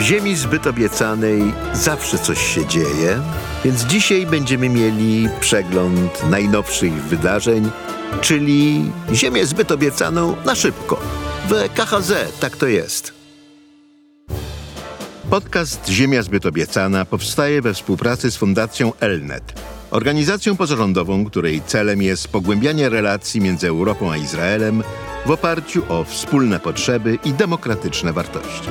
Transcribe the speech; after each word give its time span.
W 0.00 0.02
ziemi 0.02 0.36
zbyt 0.36 0.66
obiecanej 0.66 1.54
zawsze 1.72 2.18
coś 2.18 2.54
się 2.54 2.66
dzieje, 2.66 3.22
więc 3.64 3.84
dzisiaj 3.84 4.26
będziemy 4.26 4.68
mieli 4.68 5.28
przegląd 5.40 6.30
najnowszych 6.30 6.92
wydarzeń, 6.92 7.70
czyli 8.20 8.92
Ziemię 9.14 9.46
zbyt 9.46 9.72
obiecaną 9.72 10.36
na 10.44 10.54
szybko. 10.54 11.00
W 11.48 11.74
KHZ 11.74 12.12
tak 12.40 12.56
to 12.56 12.66
jest. 12.66 13.12
Podcast 15.30 15.88
Ziemia 15.88 16.22
zbyt 16.22 16.46
obiecana 16.46 17.04
powstaje 17.04 17.62
we 17.62 17.74
współpracy 17.74 18.30
z 18.30 18.36
Fundacją 18.36 18.92
Elnet, 19.00 19.52
organizacją 19.90 20.56
pozarządową, 20.56 21.24
której 21.24 21.62
celem 21.66 22.02
jest 22.02 22.28
pogłębianie 22.28 22.88
relacji 22.88 23.40
między 23.40 23.68
Europą 23.68 24.12
a 24.12 24.16
Izraelem 24.16 24.82
w 25.26 25.30
oparciu 25.30 25.82
o 25.88 26.04
wspólne 26.04 26.60
potrzeby 26.60 27.18
i 27.24 27.32
demokratyczne 27.32 28.12
wartości. 28.12 28.68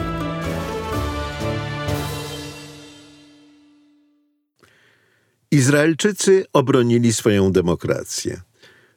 Izraelczycy 5.51 6.45
obronili 6.53 7.13
swoją 7.13 7.51
demokrację. 7.51 8.41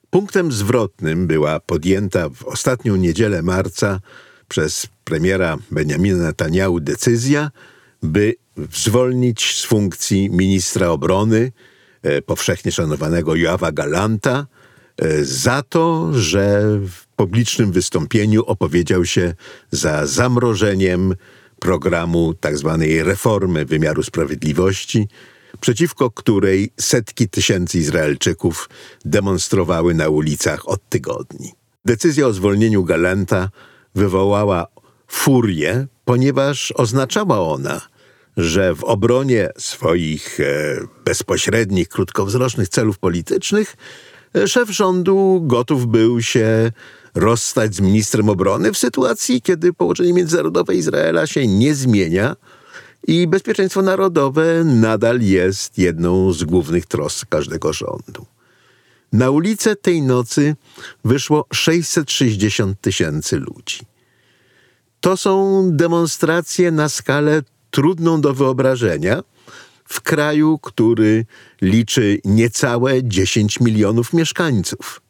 Punktem 0.09 0.51
zwrotnym 0.51 1.27
była 1.27 1.59
podjęta 1.59 2.29
w 2.29 2.43
ostatnią 2.43 2.95
niedzielę 2.95 3.41
marca 3.41 3.99
przez 4.47 4.87
premiera 5.03 5.57
Benjamina 5.71 6.23
Netanyahu 6.23 6.79
decyzja, 6.79 7.51
by 8.03 8.35
zwolnić 8.73 9.55
z 9.55 9.65
funkcji 9.65 10.29
ministra 10.29 10.89
obrony 10.89 11.51
e, 12.01 12.21
powszechnie 12.21 12.71
szanowanego 12.71 13.35
Joawa 13.35 13.71
Galanta 13.71 14.47
e, 14.97 15.23
za 15.23 15.63
to, 15.69 16.09
że 16.13 16.63
w 16.87 17.05
publicznym 17.15 17.71
wystąpieniu 17.71 18.43
opowiedział 18.45 19.05
się 19.05 19.33
za 19.71 20.07
zamrożeniem 20.07 21.15
programu 21.59 22.33
tzw. 22.41 22.77
Tak 22.79 23.05
reformy 23.07 23.65
wymiaru 23.65 24.03
sprawiedliwości, 24.03 25.07
przeciwko 25.59 26.11
której 26.11 26.71
setki 26.79 27.29
tysięcy 27.29 27.77
Izraelczyków 27.77 28.69
demonstrowały 29.05 29.93
na 29.93 30.09
ulicach 30.09 30.69
od 30.69 30.89
tygodni. 30.89 31.51
Decyzja 31.85 32.27
o 32.27 32.33
zwolnieniu 32.33 32.83
Galanta 32.83 33.49
wywołała 33.95 34.67
furię, 35.07 35.87
ponieważ 36.05 36.73
oznaczała 36.75 37.39
ona, 37.41 37.81
że 38.37 38.75
w 38.75 38.83
obronie 38.83 39.49
swoich 39.57 40.39
e, 40.39 40.43
bezpośrednich, 41.05 41.89
krótkowzrocznych 41.89 42.69
celów 42.69 42.99
politycznych 42.99 43.77
e, 44.35 44.47
szef 44.47 44.69
rządu 44.69 45.41
gotów 45.43 45.87
był 45.87 46.21
się 46.21 46.71
rozstać 47.15 47.75
z 47.75 47.79
ministrem 47.79 48.29
obrony 48.29 48.71
w 48.71 48.77
sytuacji, 48.77 49.41
kiedy 49.41 49.73
położenie 49.73 50.13
międzynarodowe 50.13 50.75
Izraela 50.75 51.27
się 51.27 51.47
nie 51.47 51.75
zmienia 51.75 52.35
i 53.07 53.27
bezpieczeństwo 53.27 53.81
narodowe 53.81 54.63
nadal 54.63 55.21
jest 55.21 55.77
jedną 55.77 56.33
z 56.33 56.43
głównych 56.43 56.85
trosk 56.85 57.29
każdego 57.29 57.73
rządu. 57.73 58.25
Na 59.13 59.29
ulicę 59.29 59.75
tej 59.75 60.01
nocy 60.01 60.55
wyszło 61.05 61.45
660 61.53 62.81
tysięcy 62.81 63.37
ludzi. 63.39 63.79
To 65.01 65.17
są 65.17 65.63
demonstracje 65.71 66.71
na 66.71 66.89
skalę 66.89 67.41
trudną 67.71 68.21
do 68.21 68.33
wyobrażenia 68.33 69.23
w 69.85 70.01
kraju, 70.01 70.59
który 70.59 71.25
liczy 71.61 72.19
niecałe 72.25 73.03
10 73.03 73.59
milionów 73.59 74.13
mieszkańców. 74.13 75.01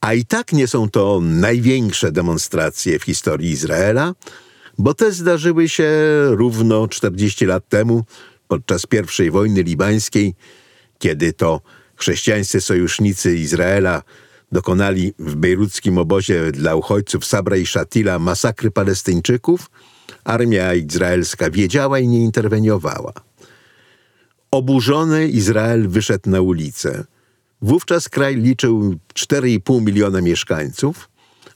A 0.00 0.14
i 0.14 0.24
tak 0.24 0.52
nie 0.52 0.68
są 0.68 0.90
to 0.90 1.20
największe 1.22 2.12
demonstracje 2.12 2.98
w 2.98 3.02
historii 3.02 3.50
Izraela, 3.50 4.14
bo 4.82 4.94
te 4.94 5.12
zdarzyły 5.12 5.68
się 5.68 5.90
równo 6.30 6.88
40 6.88 7.46
lat 7.46 7.68
temu, 7.68 8.04
podczas 8.48 8.86
I 9.26 9.30
wojny 9.30 9.62
libańskiej, 9.62 10.34
kiedy 10.98 11.32
to 11.32 11.60
chrześcijańscy 11.96 12.60
sojusznicy 12.60 13.36
Izraela 13.36 14.02
dokonali 14.52 15.14
w 15.18 15.34
bejruckim 15.34 15.98
obozie 15.98 16.52
dla 16.52 16.74
uchodźców 16.74 17.26
Sabra 17.26 17.56
i 17.56 17.66
Shatila 17.66 18.18
masakry 18.18 18.70
Palestyńczyków, 18.70 19.70
armia 20.24 20.74
izraelska 20.74 21.50
wiedziała 21.50 21.98
i 21.98 22.08
nie 22.08 22.22
interweniowała. 22.22 23.12
Oburzony 24.50 25.28
Izrael 25.28 25.88
wyszedł 25.88 26.30
na 26.30 26.40
ulicę. 26.40 27.04
Wówczas 27.60 28.08
kraj 28.08 28.36
liczył 28.36 28.94
4,5 29.14 29.82
miliona 29.82 30.20
mieszkańców, 30.20 31.11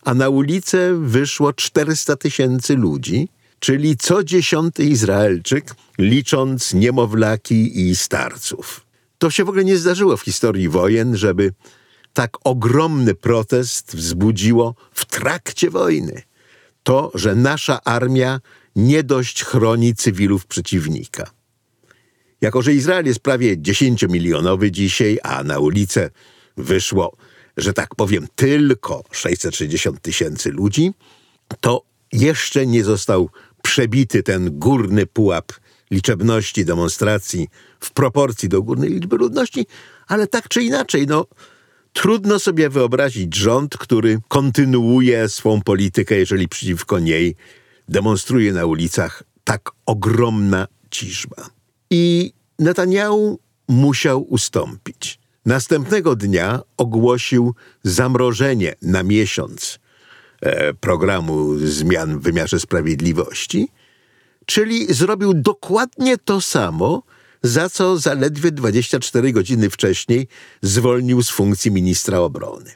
a 0.06 0.14
na 0.14 0.28
ulicę 0.28 0.98
wyszło 1.00 1.52
400 1.52 2.16
tysięcy 2.16 2.76
ludzi, 2.76 3.28
czyli 3.58 3.96
co 3.96 4.24
dziesiąty 4.24 4.84
Izraelczyk, 4.84 5.74
licząc 5.98 6.74
niemowlaki 6.74 7.88
i 7.88 7.96
starców. 7.96 8.86
To 9.18 9.30
się 9.30 9.44
w 9.44 9.48
ogóle 9.48 9.64
nie 9.64 9.76
zdarzyło 9.76 10.16
w 10.16 10.22
historii 10.22 10.68
wojen, 10.68 11.16
żeby 11.16 11.52
tak 12.12 12.36
ogromny 12.44 13.14
protest 13.14 13.96
wzbudziło 13.96 14.74
w 14.92 15.04
trakcie 15.04 15.70
wojny. 15.70 16.22
To, 16.82 17.10
że 17.14 17.34
nasza 17.34 17.84
armia 17.84 18.40
nie 18.76 19.02
dość 19.02 19.44
chroni 19.44 19.94
cywilów 19.94 20.46
przeciwnika. 20.46 21.30
Jako, 22.40 22.62
że 22.62 22.74
Izrael 22.74 23.06
jest 23.06 23.20
prawie 23.20 23.56
10-milionowy 23.56 24.70
dzisiaj, 24.70 25.18
a 25.22 25.44
na 25.44 25.58
ulicę 25.58 26.10
wyszło, 26.56 27.16
że 27.56 27.72
tak 27.72 27.94
powiem, 27.94 28.26
tylko 28.34 29.04
660 29.10 30.02
tysięcy 30.02 30.50
ludzi, 30.50 30.92
to 31.60 31.82
jeszcze 32.12 32.66
nie 32.66 32.84
został 32.84 33.30
przebity 33.62 34.22
ten 34.22 34.58
górny 34.58 35.06
pułap 35.06 35.52
liczebności 35.90 36.64
demonstracji 36.64 37.48
w 37.80 37.92
proporcji 37.92 38.48
do 38.48 38.62
górnej 38.62 38.90
liczby 38.90 39.16
ludności, 39.16 39.66
ale 40.06 40.26
tak 40.26 40.48
czy 40.48 40.62
inaczej, 40.62 41.06
no, 41.06 41.26
trudno 41.92 42.38
sobie 42.38 42.68
wyobrazić 42.68 43.36
rząd, 43.36 43.76
który 43.76 44.18
kontynuuje 44.28 45.28
swą 45.28 45.62
politykę, 45.62 46.14
jeżeli 46.14 46.48
przeciwko 46.48 46.98
niej 46.98 47.36
demonstruje 47.88 48.52
na 48.52 48.66
ulicach 48.66 49.22
tak 49.44 49.70
ogromna 49.86 50.66
ciżba. 50.90 51.50
I 51.90 52.32
Netanyahu 52.58 53.38
musiał 53.68 54.22
ustąpić. 54.22 55.18
Następnego 55.46 56.16
dnia 56.16 56.62
ogłosił 56.76 57.54
zamrożenie 57.82 58.74
na 58.82 59.02
miesiąc 59.02 59.78
e, 60.40 60.74
programu 60.74 61.58
zmian 61.58 62.18
w 62.18 62.22
wymiarze 62.22 62.60
sprawiedliwości, 62.60 63.68
czyli 64.46 64.94
zrobił 64.94 65.34
dokładnie 65.34 66.18
to 66.18 66.40
samo, 66.40 67.02
za 67.42 67.70
co 67.70 67.98
zaledwie 67.98 68.52
24 68.52 69.32
godziny 69.32 69.70
wcześniej 69.70 70.28
zwolnił 70.62 71.22
z 71.22 71.30
funkcji 71.30 71.70
ministra 71.70 72.18
obrony. 72.18 72.70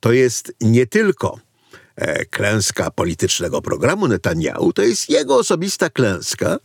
To 0.00 0.12
jest 0.12 0.52
nie 0.60 0.86
tylko 0.86 1.38
e, 1.96 2.24
klęska 2.24 2.90
politycznego 2.90 3.62
programu 3.62 4.08
Netanyahu, 4.08 4.72
to 4.72 4.82
jest 4.82 5.10
jego 5.10 5.36
osobista 5.36 5.90
klęska, 5.90 6.58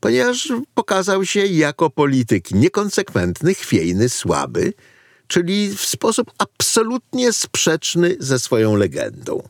ponieważ 0.00 0.52
pokazał 0.74 1.24
się 1.24 1.46
jako 1.46 1.90
polityk 1.90 2.50
niekonsekwentny, 2.50 3.54
chwiejny, 3.54 4.08
słaby, 4.08 4.72
czyli 5.26 5.76
w 5.76 5.80
sposób 5.80 6.32
absolutnie 6.38 7.32
sprzeczny 7.32 8.16
ze 8.20 8.38
swoją 8.38 8.76
legendą. 8.76 9.48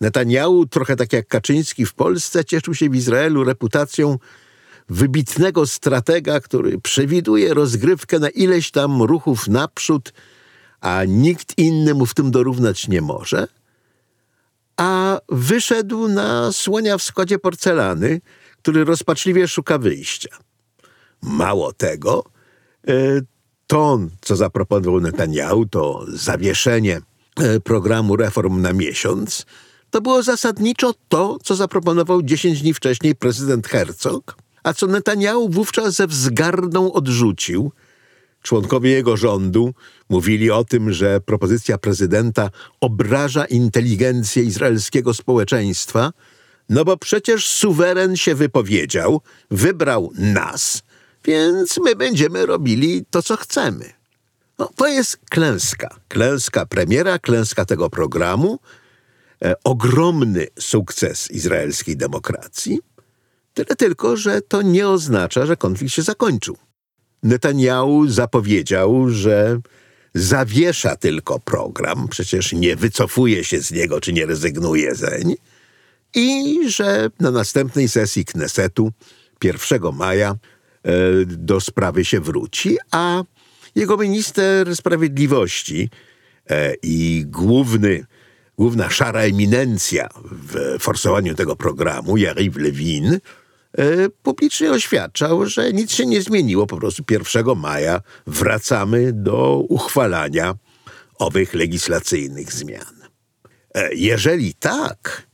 Netanyahu, 0.00 0.66
trochę 0.66 0.96
tak 0.96 1.12
jak 1.12 1.28
Kaczyński 1.28 1.86
w 1.86 1.94
Polsce, 1.94 2.44
cieszył 2.44 2.74
się 2.74 2.90
w 2.90 2.94
Izraelu 2.94 3.44
reputacją 3.44 4.18
wybitnego 4.88 5.66
stratega, 5.66 6.40
który 6.40 6.80
przewiduje 6.80 7.54
rozgrywkę 7.54 8.18
na 8.18 8.28
ileś 8.28 8.70
tam 8.70 9.02
ruchów 9.02 9.48
naprzód, 9.48 10.12
a 10.80 11.04
nikt 11.04 11.58
inny 11.58 11.94
mu 11.94 12.06
w 12.06 12.14
tym 12.14 12.30
dorównać 12.30 12.88
nie 12.88 13.00
może. 13.00 13.48
A 14.76 15.20
wyszedł 15.28 16.08
na 16.08 16.52
słonia 16.52 16.98
w 16.98 17.02
składzie 17.02 17.38
porcelany, 17.38 18.20
który 18.62 18.84
rozpaczliwie 18.84 19.48
szuka 19.48 19.78
wyjścia. 19.78 20.36
Mało 21.22 21.72
tego, 21.72 22.24
e, 22.88 22.92
to, 23.66 23.98
co 24.20 24.36
zaproponował 24.36 25.00
Netanyahu, 25.00 25.66
to 25.66 26.04
zawieszenie 26.08 27.00
e, 27.40 27.60
programu 27.60 28.16
reform 28.16 28.60
na 28.60 28.72
miesiąc, 28.72 29.46
to 29.90 30.00
było 30.00 30.22
zasadniczo 30.22 30.94
to, 31.08 31.38
co 31.42 31.56
zaproponował 31.56 32.22
10 32.22 32.62
dni 32.62 32.74
wcześniej 32.74 33.14
prezydent 33.14 33.66
Herzog, 33.66 34.36
a 34.62 34.72
co 34.72 34.86
Netanyahu 34.86 35.48
wówczas 35.48 35.94
ze 35.94 36.06
wzgardą 36.06 36.92
odrzucił. 36.92 37.72
Członkowie 38.42 38.90
jego 38.90 39.16
rządu 39.16 39.74
mówili 40.08 40.50
o 40.50 40.64
tym, 40.64 40.92
że 40.92 41.20
propozycja 41.20 41.78
prezydenta 41.78 42.50
obraża 42.80 43.44
inteligencję 43.44 44.42
izraelskiego 44.42 45.14
społeczeństwa, 45.14 46.12
no 46.68 46.84
bo 46.84 46.96
przecież 46.96 47.46
suweren 47.46 48.16
się 48.16 48.34
wypowiedział, 48.34 49.20
wybrał 49.50 50.12
nas, 50.14 50.82
więc 51.24 51.78
my 51.78 51.96
będziemy 51.96 52.46
robili 52.46 53.04
to, 53.10 53.22
co 53.22 53.36
chcemy. 53.36 53.92
No, 54.58 54.70
to 54.76 54.88
jest 54.88 55.18
klęska. 55.30 55.96
Klęska 56.08 56.66
premiera, 56.66 57.18
klęska 57.18 57.64
tego 57.64 57.90
programu, 57.90 58.58
e, 59.44 59.54
ogromny 59.64 60.46
sukces 60.58 61.30
izraelskiej 61.30 61.96
demokracji. 61.96 62.80
Tyle 63.54 63.76
tylko, 63.76 64.16
że 64.16 64.42
to 64.42 64.62
nie 64.62 64.88
oznacza, 64.88 65.46
że 65.46 65.56
konflikt 65.56 65.94
się 65.94 66.02
zakończył. 66.02 66.56
Netanyahu 67.22 68.08
zapowiedział, 68.08 69.08
że 69.08 69.60
zawiesza 70.14 70.96
tylko 70.96 71.40
program, 71.40 72.08
przecież 72.08 72.52
nie 72.52 72.76
wycofuje 72.76 73.44
się 73.44 73.60
z 73.60 73.70
niego 73.70 74.00
czy 74.00 74.12
nie 74.12 74.26
rezygnuje 74.26 74.94
zeń, 74.94 75.34
i 76.14 76.58
że 76.68 77.10
na 77.20 77.30
następnej 77.30 77.88
sesji 77.88 78.24
Knesetu 78.24 78.92
1 79.44 79.80
maja 79.92 80.30
e, 80.30 80.36
do 81.26 81.60
sprawy 81.60 82.04
się 82.04 82.20
wróci, 82.20 82.78
a 82.90 83.22
jego 83.74 83.96
minister 83.96 84.76
sprawiedliwości 84.76 85.90
e, 86.50 86.74
i 86.82 87.24
główny, 87.26 88.06
główna 88.58 88.90
szara 88.90 89.20
eminencja 89.20 90.08
w 90.32 90.76
forsowaniu 90.80 91.34
tego 91.34 91.56
programu, 91.56 92.16
Yariv 92.16 92.56
Levin, 92.56 93.18
E, 93.78 94.08
publicznie 94.22 94.70
oświadczał, 94.70 95.46
że 95.46 95.72
nic 95.72 95.92
się 95.92 96.06
nie 96.06 96.22
zmieniło. 96.22 96.66
Po 96.66 96.76
prostu 96.76 97.02
1 97.10 97.56
maja 97.56 98.00
wracamy 98.26 99.12
do 99.12 99.64
uchwalania 99.68 100.54
owych 101.18 101.54
legislacyjnych 101.54 102.52
zmian. 102.52 103.02
Jeżeli 103.92 104.54
tak, 104.54 105.26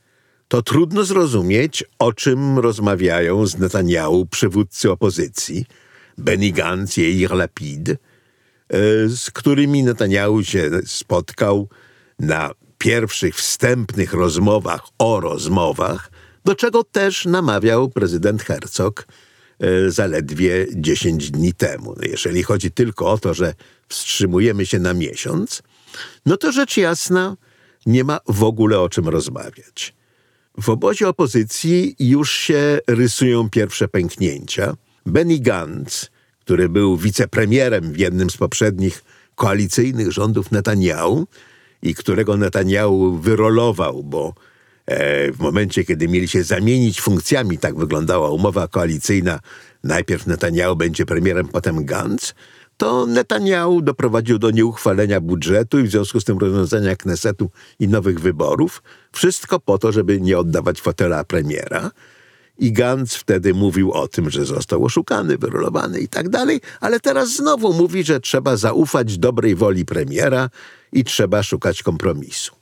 to 0.48 0.62
trudno 0.62 1.04
zrozumieć, 1.04 1.84
o 1.98 2.12
czym 2.12 2.58
rozmawiają 2.58 3.46
z 3.46 3.58
Netanyahu 3.58 4.26
przywódcy 4.26 4.90
opozycji, 4.90 5.66
Benny 6.18 6.50
Gantz 6.50 6.98
i 6.98 7.02
Yair 7.02 7.30
Lapid, 7.30 7.90
e, 7.90 7.96
z 9.08 9.30
którymi 9.30 9.82
Netanyahu 9.82 10.44
się 10.44 10.70
spotkał 10.86 11.68
na 12.18 12.50
pierwszych 12.78 13.36
wstępnych 13.36 14.12
rozmowach 14.12 14.82
o 14.98 15.20
rozmowach 15.20 16.10
do 16.44 16.54
czego 16.54 16.84
też 16.84 17.24
namawiał 17.24 17.88
prezydent 17.88 18.42
Herzog 18.42 19.06
e, 19.60 19.90
zaledwie 19.90 20.66
10 20.74 21.30
dni 21.30 21.54
temu. 21.54 21.94
No, 21.96 22.02
jeżeli 22.02 22.42
chodzi 22.42 22.70
tylko 22.70 23.12
o 23.12 23.18
to, 23.18 23.34
że 23.34 23.54
wstrzymujemy 23.88 24.66
się 24.66 24.78
na 24.78 24.94
miesiąc, 24.94 25.62
no 26.26 26.36
to 26.36 26.52
rzecz 26.52 26.76
jasna 26.76 27.36
nie 27.86 28.04
ma 28.04 28.20
w 28.28 28.42
ogóle 28.42 28.80
o 28.80 28.88
czym 28.88 29.08
rozmawiać. 29.08 29.97
W 30.58 30.68
obozie 30.68 31.08
opozycji 31.08 31.96
już 31.98 32.32
się 32.32 32.78
rysują 32.86 33.50
pierwsze 33.50 33.88
pęknięcia. 33.88 34.74
Benny 35.06 35.38
Gantz, 35.38 36.10
który 36.40 36.68
był 36.68 36.96
wicepremierem 36.96 37.92
w 37.92 37.98
jednym 37.98 38.30
z 38.30 38.36
poprzednich 38.36 39.04
koalicyjnych 39.34 40.12
rządów 40.12 40.52
Netanyahu 40.52 41.26
i 41.82 41.94
którego 41.94 42.36
Netanyahu 42.36 43.18
wyrolował, 43.18 44.04
bo 44.04 44.34
E, 44.88 45.32
w 45.32 45.38
momencie, 45.38 45.84
kiedy 45.84 46.08
mieli 46.08 46.28
się 46.28 46.42
zamienić 46.42 47.00
funkcjami, 47.00 47.58
tak 47.58 47.76
wyglądała 47.76 48.30
umowa 48.30 48.68
koalicyjna, 48.68 49.40
najpierw 49.84 50.26
Netanyahu 50.26 50.76
będzie 50.76 51.06
premierem, 51.06 51.48
potem 51.48 51.84
Gantz, 51.84 52.34
to 52.78 53.06
Netanyahu 53.06 53.82
doprowadził 53.82 54.38
do 54.38 54.50
nieuchwalenia 54.50 55.20
budżetu 55.20 55.78
i 55.78 55.82
w 55.82 55.90
związku 55.90 56.20
z 56.20 56.24
tym 56.24 56.38
rozwiązania 56.38 56.96
Knesetu 56.96 57.50
i 57.78 57.88
nowych 57.88 58.20
wyborów. 58.20 58.82
Wszystko 59.12 59.60
po 59.60 59.78
to, 59.78 59.92
żeby 59.92 60.20
nie 60.20 60.38
oddawać 60.38 60.80
fotela 60.80 61.24
premiera. 61.24 61.90
I 62.58 62.72
Gantz 62.72 63.14
wtedy 63.14 63.54
mówił 63.54 63.92
o 63.92 64.08
tym, 64.08 64.30
że 64.30 64.44
został 64.44 64.84
oszukany, 64.84 65.38
wyrolowany 65.38 66.00
i 66.00 66.08
tak 66.08 66.28
dalej, 66.28 66.60
ale 66.80 67.00
teraz 67.00 67.28
znowu 67.28 67.72
mówi, 67.72 68.04
że 68.04 68.20
trzeba 68.20 68.56
zaufać 68.56 69.18
dobrej 69.18 69.54
woli 69.54 69.84
premiera 69.84 70.50
i 70.92 71.04
trzeba 71.04 71.42
szukać 71.42 71.82
kompromisu. 71.82 72.54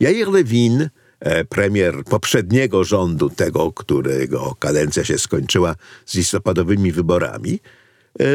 Jair 0.00 0.28
Lewin 0.28 0.88
E, 1.20 1.44
premier 1.44 2.04
poprzedniego 2.04 2.84
rządu, 2.84 3.30
tego, 3.30 3.72
którego 3.72 4.56
kadencja 4.58 5.04
się 5.04 5.18
skończyła 5.18 5.74
z 6.06 6.14
listopadowymi 6.14 6.92
wyborami, 6.92 7.60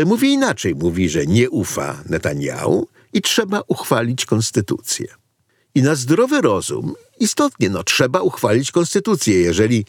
mówi 0.06 0.34
inaczej. 0.34 0.76
Mówi, 0.76 1.10
że 1.10 1.26
nie 1.26 1.50
ufa 1.50 2.04
Netanyahu 2.10 2.88
i 3.14 3.22
trzeba 3.22 3.62
uchwalić 3.68 4.26
konstytucję. 4.26 5.08
I 5.76 5.82
na 5.82 5.96
zdrowy 5.96 6.42
rozum, 6.42 6.94
istotnie, 7.20 7.70
no, 7.70 7.84
trzeba 7.84 8.22
uchwalić 8.22 8.72
konstytucję. 8.72 9.40
Jeżeli 9.40 9.86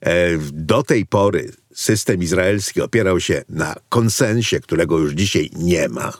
e, 0.00 0.38
do 0.52 0.82
tej 0.82 1.06
pory 1.06 1.52
system 1.74 2.22
izraelski 2.22 2.80
opierał 2.80 3.20
się 3.20 3.44
na 3.48 3.74
konsensie, 3.88 4.60
którego 4.60 4.98
już 4.98 5.12
dzisiaj 5.12 5.50
nie 5.56 5.88
ma, 5.88 6.12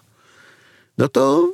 no 0.99 1.09
to 1.09 1.53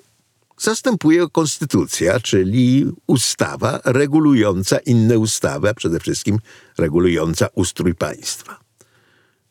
zastępuje 0.59 1.29
konstytucja, 1.33 2.21
czyli 2.21 2.87
ustawa 3.07 3.81
regulująca 3.85 4.79
inne 4.79 5.19
ustawy, 5.19 5.69
a 5.69 5.75
przede 5.75 6.01
wszystkim 6.01 6.39
regulująca 6.79 7.49
ustrój 7.55 7.95
państwa. 7.95 8.64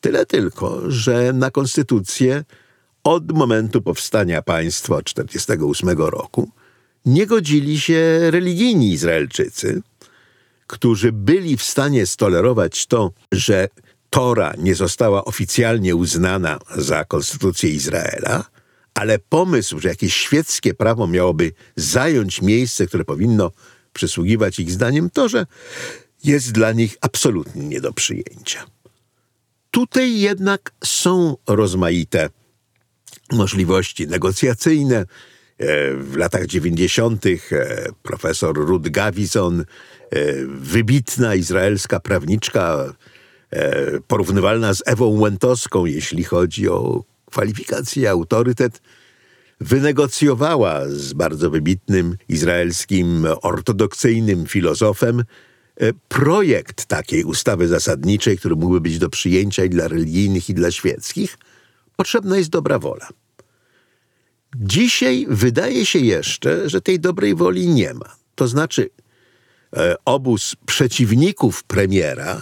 Tyle 0.03 0.25
tylko, 0.25 0.91
że 0.91 1.33
na 1.33 1.51
konstytucję 1.51 2.43
od 3.03 3.31
momentu 3.31 3.81
powstania 3.81 4.41
państwa 4.41 4.95
od 4.95 5.05
1948 5.05 5.97
roku 5.97 6.49
nie 7.05 7.27
godzili 7.27 7.79
się 7.79 8.19
religijni 8.31 8.91
Izraelczycy, 8.91 9.81
którzy 10.67 11.11
byli 11.11 11.57
w 11.57 11.63
stanie 11.63 12.05
stolerować 12.05 12.85
to, 12.85 13.11
że 13.31 13.67
Tora 14.09 14.53
nie 14.57 14.75
została 14.75 15.25
oficjalnie 15.25 15.95
uznana 15.95 16.59
za 16.75 17.05
konstytucję 17.05 17.69
Izraela, 17.69 18.45
ale 18.93 19.19
pomysł, 19.19 19.79
że 19.79 19.89
jakieś 19.89 20.15
świeckie 20.15 20.73
prawo 20.73 21.07
miałoby 21.07 21.51
zająć 21.75 22.41
miejsce, 22.41 22.87
które 22.87 23.05
powinno 23.05 23.51
przysługiwać 23.93 24.59
ich 24.59 24.71
zdaniem, 24.71 25.09
to, 25.09 25.29
że 25.29 25.45
jest 26.23 26.51
dla 26.51 26.71
nich 26.71 26.97
absolutnie 27.01 27.63
nie 27.67 27.81
do 27.81 27.93
przyjęcia. 27.93 28.65
Tutaj 29.73 30.19
jednak 30.19 30.71
są 30.83 31.37
rozmaite 31.47 32.29
możliwości 33.31 34.07
negocjacyjne. 34.07 34.95
E, 34.95 35.05
w 35.95 36.15
latach 36.15 36.45
90. 36.45 37.25
E, 37.25 37.35
profesor 38.03 38.55
Ruth 38.55 38.89
Gavison, 38.89 39.61
e, 39.61 39.65
wybitna 40.45 41.35
izraelska 41.35 41.99
prawniczka, 41.99 42.93
porównywalna 44.07 44.73
z 44.73 44.83
Ewą 44.85 45.19
Łętowską, 45.19 45.85
jeśli 45.85 46.23
chodzi 46.23 46.69
o 46.69 47.03
kwalifikacje, 47.25 48.09
autorytet, 48.09 48.81
wynegocjowała 49.61 50.81
z 50.87 51.13
bardzo 51.13 51.49
wybitnym 51.49 52.17
izraelskim 52.29 53.27
ortodoksyjnym 53.41 54.45
filozofem 54.45 55.23
projekt 56.07 56.85
takiej 56.85 57.23
ustawy 57.23 57.67
zasadniczej, 57.67 58.37
który 58.37 58.55
mógłby 58.55 58.81
być 58.81 58.99
do 58.99 59.09
przyjęcia 59.09 59.63
i 59.63 59.69
dla 59.69 59.87
religijnych, 59.87 60.49
i 60.49 60.53
dla 60.53 60.71
świeckich. 60.71 61.37
Potrzebna 61.95 62.37
jest 62.37 62.49
dobra 62.49 62.79
wola. 62.79 63.09
Dzisiaj 64.55 65.25
wydaje 65.29 65.85
się 65.85 65.99
jeszcze, 65.99 66.69
że 66.69 66.81
tej 66.81 66.99
dobrej 66.99 67.35
woli 67.35 67.67
nie 67.67 67.93
ma. 67.93 68.15
To 68.35 68.47
znaczy, 68.47 68.89
e, 69.77 69.95
obóz 70.05 70.55
przeciwników 70.65 71.63
premiera 71.63 72.41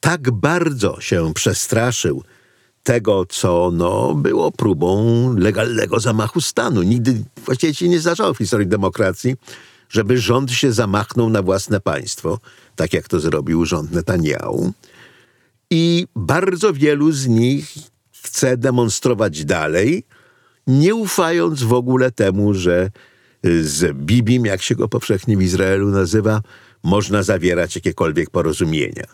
tak 0.00 0.30
bardzo 0.30 1.00
się 1.00 1.34
przestraszył 1.34 2.22
tego, 2.82 3.26
co 3.26 3.70
no, 3.72 4.14
było 4.14 4.52
próbą 4.52 5.32
legalnego 5.36 6.00
zamachu 6.00 6.40
stanu. 6.40 6.82
Nigdy 6.82 7.24
właściwie 7.44 7.74
się 7.74 7.88
nie 7.88 8.00
zdarzało 8.00 8.34
w 8.34 8.38
historii 8.38 8.66
demokracji, 8.66 9.36
żeby 9.88 10.18
rząd 10.18 10.52
się 10.52 10.72
zamachnął 10.72 11.30
na 11.30 11.42
własne 11.42 11.80
państwo, 11.80 12.38
tak 12.76 12.92
jak 12.92 13.08
to 13.08 13.20
zrobił 13.20 13.64
rząd 13.64 13.92
Netanyahu. 13.92 14.72
I 15.70 16.06
bardzo 16.16 16.72
wielu 16.72 17.12
z 17.12 17.26
nich 17.26 17.74
chce 18.22 18.56
demonstrować 18.56 19.44
dalej, 19.44 20.04
nie 20.66 20.94
ufając 20.94 21.62
w 21.62 21.72
ogóle 21.72 22.10
temu, 22.10 22.54
że 22.54 22.90
z 23.62 23.96
Bibim, 23.96 24.46
jak 24.46 24.62
się 24.62 24.74
go 24.74 24.88
powszechnie 24.88 25.36
w 25.36 25.42
Izraelu 25.42 25.88
nazywa, 25.88 26.40
można 26.82 27.22
zawierać 27.22 27.74
jakiekolwiek 27.74 28.30
porozumienia 28.30 29.06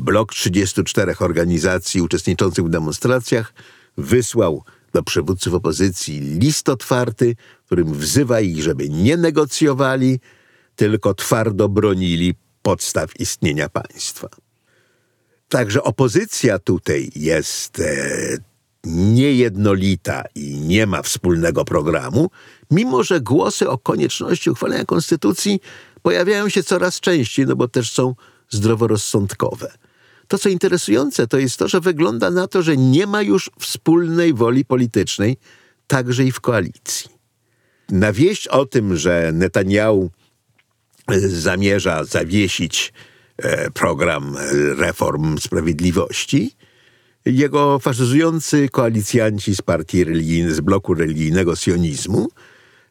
blok 0.00 0.32
34 0.32 1.14
organizacji 1.18 2.02
uczestniczących 2.02 2.64
w 2.64 2.68
demonstracjach 2.68 3.54
wysłał 3.98 4.64
do 4.92 5.02
przywódców 5.02 5.54
opozycji 5.54 6.20
list 6.20 6.68
otwarty, 6.68 7.36
którym 7.70 7.94
wzywa 7.94 8.40
ich, 8.40 8.62
żeby 8.62 8.88
nie 8.88 9.16
negocjowali, 9.16 10.20
tylko 10.76 11.14
twardo 11.14 11.68
bronili 11.68 12.34
podstaw 12.62 13.20
istnienia 13.20 13.68
państwa. 13.68 14.28
Także 15.48 15.82
opozycja 15.82 16.58
tutaj 16.58 17.10
jest 17.16 17.80
e, 17.80 18.38
niejednolita 18.84 20.24
i 20.34 20.60
nie 20.60 20.86
ma 20.86 21.02
wspólnego 21.02 21.64
programu, 21.64 22.30
mimo 22.70 23.02
że 23.02 23.20
głosy 23.20 23.68
o 23.68 23.78
konieczności 23.78 24.50
uchwalenia 24.50 24.84
konstytucji 24.84 25.60
pojawiają 26.02 26.48
się 26.48 26.62
coraz 26.62 27.00
częściej, 27.00 27.46
no 27.46 27.56
bo 27.56 27.68
też 27.68 27.92
są 27.92 28.14
zdroworozsądkowe. 28.48 29.72
To, 30.28 30.38
co 30.38 30.48
interesujące, 30.48 31.26
to 31.26 31.38
jest 31.38 31.56
to, 31.56 31.68
że 31.68 31.80
wygląda 31.80 32.30
na 32.30 32.46
to, 32.46 32.62
że 32.62 32.76
nie 32.76 33.06
ma 33.06 33.22
już 33.22 33.50
wspólnej 33.60 34.34
woli 34.34 34.64
politycznej, 34.64 35.36
także 35.86 36.24
i 36.24 36.32
w 36.32 36.40
koalicji. 36.40 37.19
Na 37.90 38.12
wieść 38.12 38.48
o 38.48 38.66
tym, 38.66 38.96
że 38.96 39.30
Netanyahu 39.34 40.10
e, 41.08 41.18
zamierza 41.20 42.04
zawiesić 42.04 42.92
e, 43.36 43.70
program 43.70 44.36
reform 44.76 45.38
sprawiedliwości, 45.38 46.54
jego 47.26 47.78
faszyzujący 47.78 48.68
koalicjanci 48.68 49.56
z 49.56 49.62
partii 49.62 50.04
religijnej, 50.04 50.54
z 50.54 50.60
bloku 50.60 50.94
religijnego 50.94 51.56
sionizmu 51.56 52.28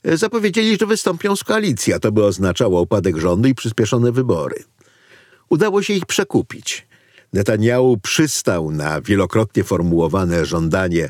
e, 0.03 0.17
zapowiedzieli, 0.17 0.77
że 0.79 0.85
wystąpią 0.85 1.35
z 1.35 1.43
koalicji, 1.43 1.93
a 1.93 1.99
to 1.99 2.11
by 2.11 2.23
oznaczało 2.23 2.81
upadek 2.81 3.17
rządu 3.17 3.47
i 3.47 3.55
przyspieszone 3.55 4.11
wybory. 4.11 4.63
Udało 5.49 5.83
się 5.83 5.93
ich 5.93 6.05
przekupić. 6.05 6.87
Netanyahu 7.33 7.97
przystał 7.97 8.71
na 8.71 9.01
wielokrotnie 9.01 9.63
formułowane 9.63 10.45
żądanie 10.45 11.09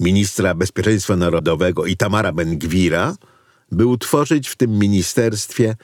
ministra 0.00 0.54
bezpieczeństwa 0.54 1.16
narodowego 1.16 1.86
Itamara 1.86 2.32
Ben-Gwira, 2.32 3.16
by 3.72 3.86
utworzyć 3.86 4.48
w 4.48 4.56
tym 4.56 4.78
ministerstwie 4.78 5.76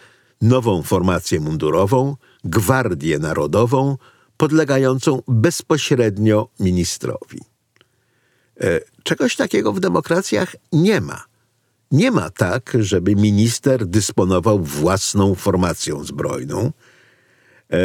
nową 0.43 0.83
formację 0.83 1.41
mundurową, 1.41 2.17
Gwardię 2.45 3.19
Narodową, 3.19 3.97
podlegającą 4.37 5.23
bezpośrednio 5.29 6.49
ministrowi. 6.61 7.41
E, 8.61 8.81
czegoś 9.03 9.37
takiego 9.37 9.73
w 9.73 9.81
demokracjach 9.81 10.57
nie 10.73 11.01
ma. 11.01 11.25
Nie 11.91 12.11
ma 12.11 12.31
tak, 12.31 12.77
żeby 12.81 13.17
minister 13.17 13.87
dysponował 13.87 14.65
własną 14.65 15.35
formacją 15.35 16.05
zbrojną. 16.05 16.73
E, 17.73 17.79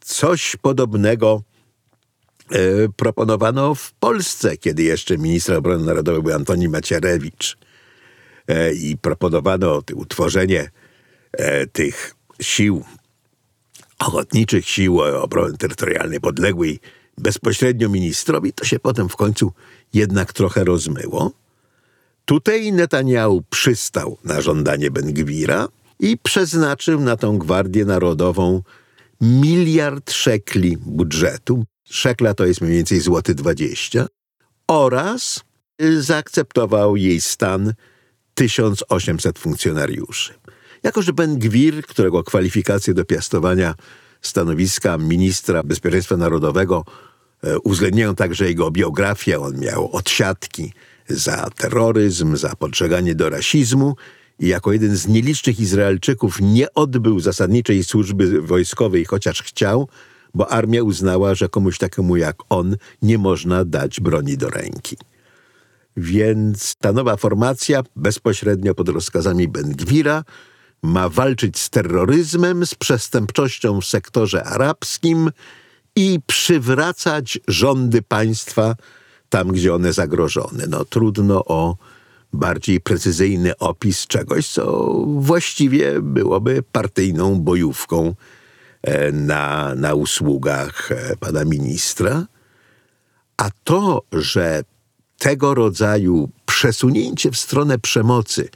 coś 0.00 0.56
podobnego 0.62 1.42
proponowano 2.96 3.74
w 3.74 3.92
Polsce, 3.92 4.56
kiedy 4.56 4.82
jeszcze 4.82 5.18
minister 5.18 5.56
obrony 5.56 5.84
narodowej 5.84 6.22
był 6.22 6.34
Antoni 6.34 6.68
Macierewicz 6.68 7.58
i 8.74 8.96
proponowano 9.00 9.82
utworzenie 9.94 10.70
tych 11.72 12.14
sił 12.40 12.84
ochotniczych 13.98 14.68
sił 14.68 15.00
obrony 15.00 15.58
terytorialnej 15.58 16.20
podległej 16.20 16.80
bezpośrednio 17.18 17.88
ministrowi, 17.88 18.52
to 18.52 18.64
się 18.64 18.78
potem 18.78 19.08
w 19.08 19.16
końcu 19.16 19.52
jednak 19.94 20.32
trochę 20.32 20.64
rozmyło. 20.64 21.32
Tutaj 22.24 22.72
Netanyahu 22.72 23.42
przystał 23.50 24.18
na 24.24 24.40
żądanie 24.40 24.90
Ben-Gwira 24.90 25.68
i 26.00 26.18
przeznaczył 26.18 27.00
na 27.00 27.16
tą 27.16 27.38
Gwardię 27.38 27.84
Narodową 27.84 28.62
miliard 29.20 30.10
szekli 30.10 30.76
budżetu. 30.76 31.64
Szekla 31.90 32.34
to 32.34 32.46
jest 32.46 32.60
mniej 32.60 32.74
więcej 32.74 33.00
złoty 33.00 33.34
20 33.34 34.06
oraz 34.68 35.44
zaakceptował 35.98 36.96
jej 36.96 37.20
stan 37.20 37.74
1800 38.34 39.38
funkcjonariuszy. 39.38 40.34
Jako, 40.82 41.02
że 41.02 41.12
Ben 41.12 41.38
Gwir, 41.38 41.82
którego 41.82 42.24
kwalifikacje 42.24 42.94
do 42.94 43.04
piastowania 43.04 43.74
stanowiska 44.22 44.98
ministra 44.98 45.62
bezpieczeństwa 45.62 46.16
narodowego 46.16 46.84
e, 47.44 47.58
uwzględniają 47.58 48.14
także 48.14 48.48
jego 48.48 48.70
biografię, 48.70 49.40
on 49.40 49.58
miał 49.58 49.92
odsiadki 49.92 50.72
za 51.08 51.50
terroryzm, 51.50 52.36
za 52.36 52.56
podżeganie 52.56 53.14
do 53.14 53.30
rasizmu 53.30 53.96
i 54.38 54.48
jako 54.48 54.72
jeden 54.72 54.96
z 54.96 55.06
nielicznych 55.06 55.60
Izraelczyków 55.60 56.40
nie 56.40 56.74
odbył 56.74 57.20
zasadniczej 57.20 57.84
służby 57.84 58.42
wojskowej, 58.42 59.04
chociaż 59.04 59.42
chciał, 59.42 59.88
bo 60.38 60.52
armia 60.52 60.82
uznała, 60.82 61.34
że 61.34 61.48
komuś 61.48 61.78
takiemu 61.78 62.16
jak 62.16 62.36
on 62.48 62.76
nie 63.02 63.18
można 63.18 63.64
dać 63.64 64.00
broni 64.00 64.36
do 64.36 64.50
ręki. 64.50 64.96
Więc 65.96 66.74
ta 66.80 66.92
nowa 66.92 67.16
formacja 67.16 67.82
bezpośrednio 67.96 68.74
pod 68.74 68.88
rozkazami 68.88 69.48
Ben-Gwira 69.48 70.24
ma 70.82 71.08
walczyć 71.08 71.58
z 71.58 71.70
terroryzmem, 71.70 72.66
z 72.66 72.74
przestępczością 72.74 73.80
w 73.80 73.84
sektorze 73.84 74.44
arabskim 74.44 75.30
i 75.96 76.18
przywracać 76.26 77.38
rządy 77.48 78.02
państwa 78.02 78.76
tam, 79.28 79.48
gdzie 79.48 79.74
one 79.74 79.92
zagrożone. 79.92 80.64
No 80.68 80.84
trudno 80.84 81.44
o 81.44 81.76
bardziej 82.32 82.80
precyzyjny 82.80 83.56
opis 83.58 84.06
czegoś, 84.06 84.48
co 84.48 84.94
właściwie 85.06 86.00
byłoby 86.00 86.62
partyjną 86.72 87.40
bojówką 87.40 88.14
na, 89.12 89.74
na 89.74 89.94
usługach 89.94 90.92
e, 90.92 91.16
pana 91.16 91.44
ministra. 91.44 92.26
A 93.36 93.50
to, 93.64 94.02
że 94.12 94.62
tego 95.18 95.54
rodzaju 95.54 96.30
przesunięcie 96.46 97.30
w 97.30 97.38
stronę 97.38 97.78
przemocy 97.78 98.48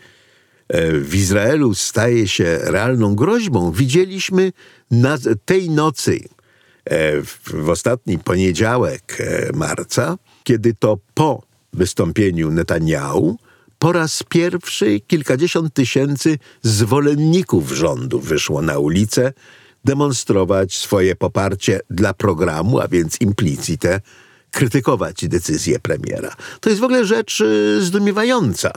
E, 0.72 0.92
w 0.92 1.14
Izraelu 1.14 1.74
staje 1.74 2.28
się 2.28 2.58
realną 2.62 3.14
groźbą, 3.14 3.72
widzieliśmy 3.72 4.52
na 4.90 5.18
tej 5.44 5.70
nocy, 5.70 6.20
e, 6.84 7.22
w 7.22 7.68
ostatni 7.70 8.18
poniedziałek 8.18 9.16
e, 9.20 9.50
marca, 9.54 10.18
kiedy 10.44 10.74
to 10.74 10.98
po 11.14 11.42
wystąpieniu 11.72 12.50
Netanyahu 12.50 13.38
po 13.78 13.92
raz 13.92 14.22
pierwszy 14.28 15.00
kilkadziesiąt 15.00 15.74
tysięcy 15.74 16.38
zwolenników 16.62 17.72
rządu 17.72 18.20
wyszło 18.20 18.62
na 18.62 18.78
ulicę 18.78 19.32
demonstrować 19.84 20.76
swoje 20.78 21.16
poparcie 21.16 21.80
dla 21.90 22.14
programu, 22.14 22.80
a 22.80 22.88
więc 22.88 23.20
implicite 23.20 24.00
krytykować 24.50 25.28
decyzję 25.28 25.78
premiera. 25.78 26.36
To 26.60 26.70
jest 26.70 26.80
w 26.80 26.84
ogóle 26.84 27.04
rzecz 27.04 27.42
zdumiewająca. 27.80 28.72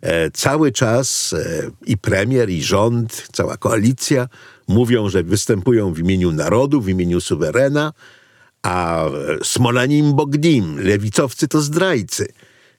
E, 0.00 0.30
cały 0.30 0.72
czas 0.72 1.32
e, 1.32 1.70
i 1.86 1.98
premier, 1.98 2.50
i 2.50 2.62
rząd, 2.62 3.28
cała 3.32 3.56
koalicja 3.56 4.28
mówią, 4.68 5.08
że 5.08 5.22
występują 5.22 5.92
w 5.92 5.98
imieniu 5.98 6.32
narodu, 6.32 6.80
w 6.80 6.88
imieniu 6.88 7.20
suwerena, 7.20 7.92
a 8.62 9.04
Smolanim 9.42 10.14
Bogdim, 10.14 10.80
lewicowcy 10.80 11.48
to 11.48 11.60
zdrajcy, 11.60 12.26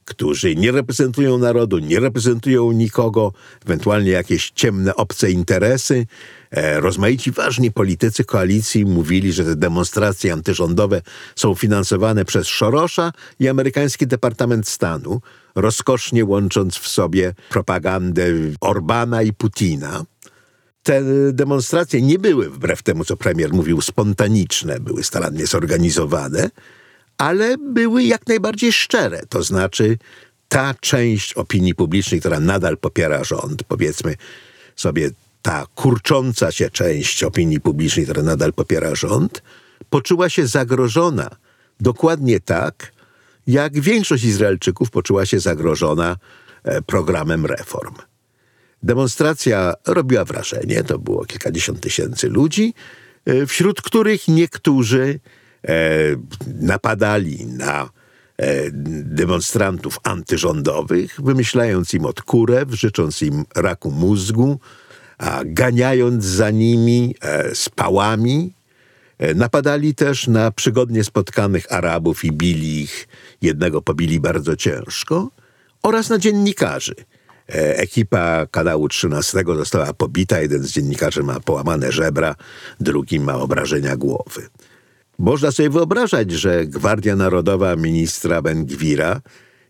którzy 0.06 0.56
nie 0.56 0.72
reprezentują 0.72 1.38
narodu, 1.38 1.80
nie 1.80 2.00
reprezentują 2.00 2.72
nikogo, 2.72 3.34
ewentualnie 3.66 4.12
jakieś 4.12 4.52
ciemne, 4.52 4.96
obce 4.96 5.32
interesy. 5.32 6.06
E, 6.52 6.80
rozmaici 6.80 7.32
ważni 7.32 7.72
politycy 7.72 8.24
koalicji 8.24 8.86
mówili, 8.86 9.34
że 9.34 9.44
te 9.44 9.56
demonstracje 9.56 10.34
antyrządowe 10.34 11.02
są 11.36 11.56
finansowane 11.56 12.26
przez 12.26 12.48
Szorosza 12.48 13.12
i 13.40 13.48
amerykański 13.48 14.08
Departament 14.08 14.68
Stanu 14.68 15.22
rozkosznie 15.56 16.26
łącząc 16.26 16.78
w 16.78 16.88
sobie 16.88 17.34
propagandę 17.50 18.26
Orbana 18.62 19.24
i 19.24 19.34
Putina. 19.34 20.06
Te 20.84 21.02
demonstracje 21.34 22.02
nie 22.02 22.20
były, 22.20 22.50
wbrew 22.50 22.84
temu 22.84 23.06
co 23.06 23.18
premier 23.18 23.54
mówił, 23.54 23.82
spontaniczne, 23.82 24.80
były 24.80 25.04
starannie 25.04 25.48
zorganizowane, 25.48 26.50
ale 27.18 27.58
były 27.58 28.04
jak 28.04 28.28
najbardziej 28.28 28.74
szczere. 28.74 29.22
To 29.30 29.44
znaczy, 29.44 29.98
ta 30.50 30.74
część 30.74 31.34
opinii 31.34 31.76
publicznej, 31.76 32.20
która 32.20 32.40
nadal 32.40 32.78
popiera 32.78 33.24
rząd, 33.24 33.64
powiedzmy 33.64 34.16
sobie, 34.76 35.10
ta 35.42 35.66
kurcząca 35.76 36.52
się 36.52 36.70
część 36.70 37.24
opinii 37.24 37.62
publicznej, 37.62 38.06
która 38.06 38.24
nadal 38.24 38.54
popiera 38.54 38.96
rząd, 38.96 39.42
poczuła 39.90 40.30
się 40.30 40.48
zagrożona 40.48 41.36
dokładnie 41.80 42.40
tak, 42.40 42.92
jak 43.48 43.80
większość 43.80 44.24
Izraelczyków 44.24 44.92
poczuła 44.92 45.26
się 45.26 45.40
zagrożona 45.40 46.18
e, 46.64 46.82
programem 46.82 47.46
reform. 47.46 47.96
Demonstracja 48.84 49.74
robiła 49.88 50.26
wrażenie, 50.26 50.84
to 50.84 51.00
było 51.00 51.26
kilkadziesiąt 51.26 51.80
tysięcy 51.80 52.30
ludzi, 52.30 52.74
e, 53.26 53.46
wśród 53.46 53.82
których 53.82 54.28
niektórzy 54.28 55.20
napadali 56.62 57.46
na 57.46 57.90
demonstrantów 59.04 60.00
antyrządowych, 60.04 61.22
wymyślając 61.22 61.94
im 61.94 62.06
od 62.06 62.22
kurew, 62.22 62.72
życząc 62.72 63.22
im 63.22 63.46
raku 63.56 63.92
mózgu, 63.92 64.60
a 65.18 65.42
ganiając 65.46 66.26
za 66.26 66.50
nimi 66.52 67.16
z 67.54 67.70
pałami, 67.70 68.54
E, 69.18 69.34
napadali 69.34 69.96
też 69.96 70.28
na 70.28 70.52
przygodnie 70.52 71.04
spotkanych 71.04 71.74
Arabów 71.74 72.26
i 72.26 72.32
bili 72.32 72.82
ich, 72.82 73.08
jednego 73.42 73.82
pobili 73.82 74.20
bardzo 74.20 74.56
ciężko, 74.56 75.30
oraz 75.84 76.10
na 76.10 76.18
dziennikarzy. 76.18 76.96
E, 77.50 77.78
ekipa 77.78 78.46
kanału 78.52 78.88
13 78.88 79.44
została 79.56 79.94
pobita, 79.94 80.42
jeden 80.42 80.64
z 80.64 80.72
dziennikarzy 80.72 81.24
ma 81.24 81.40
połamane 81.40 81.92
żebra, 81.92 82.36
drugi 82.80 83.20
ma 83.20 83.36
obrażenia 83.36 83.98
głowy. 83.98 84.48
Można 85.18 85.52
sobie 85.52 85.70
wyobrażać, 85.70 86.32
że 86.32 86.66
Gwardia 86.66 87.16
Narodowa 87.16 87.76
ministra 87.76 88.42
Ben-Gwira 88.42 89.22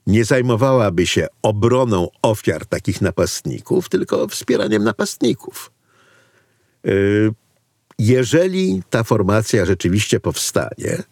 nie 0.08 0.26
zajmowałaby 0.26 1.08
się 1.08 1.28
obroną 1.42 2.08
ofiar 2.22 2.66
takich 2.66 3.02
napastników, 3.02 3.90
tylko 3.90 4.28
wspieraniem 4.28 4.84
napastników. 4.84 5.72
E, 6.88 6.92
jeżeli 8.00 8.84
ta 8.90 9.04
formacja 9.04 9.66
rzeczywiście 9.66 10.20
powstanie, 10.20 11.04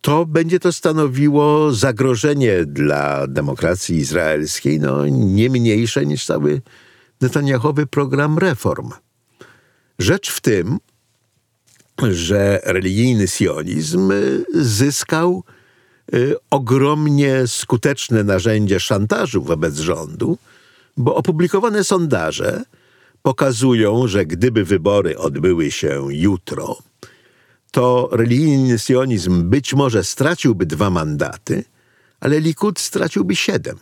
to 0.00 0.26
będzie 0.26 0.60
to 0.60 0.72
stanowiło 0.72 1.72
zagrożenie 1.72 2.64
dla 2.66 3.26
demokracji 3.26 3.96
izraelskiej, 3.96 4.80
no 4.80 5.08
nie 5.08 5.50
mniejsze 5.50 6.06
niż 6.06 6.26
cały 6.26 6.62
Netanyahowy 7.20 7.86
program 7.86 8.38
reform. 8.38 8.90
Rzecz 9.98 10.30
w 10.30 10.40
tym, 10.40 10.78
że 12.10 12.60
religijny 12.64 13.28
sionizm 13.28 14.12
zyskał 14.54 15.44
y, 16.14 16.34
ogromnie 16.50 17.46
skuteczne 17.46 18.24
narzędzie 18.24 18.80
szantażu 18.80 19.42
wobec 19.42 19.76
rządu, 19.76 20.38
bo 20.96 21.14
opublikowane 21.14 21.84
sondaże 21.84 22.64
pokazują, 23.22 24.08
że 24.08 24.26
gdyby 24.26 24.64
wybory 24.64 25.18
odbyły 25.18 25.70
się 25.70 26.06
jutro, 26.10 26.78
to 27.70 28.08
religijny 28.12 28.78
sionizm 28.78 29.50
być 29.50 29.74
może 29.74 30.04
straciłby 30.04 30.66
dwa 30.66 30.90
mandaty, 30.90 31.64
ale 32.20 32.40
Likud 32.40 32.80
straciłby 32.80 33.36
siedem. 33.36 33.78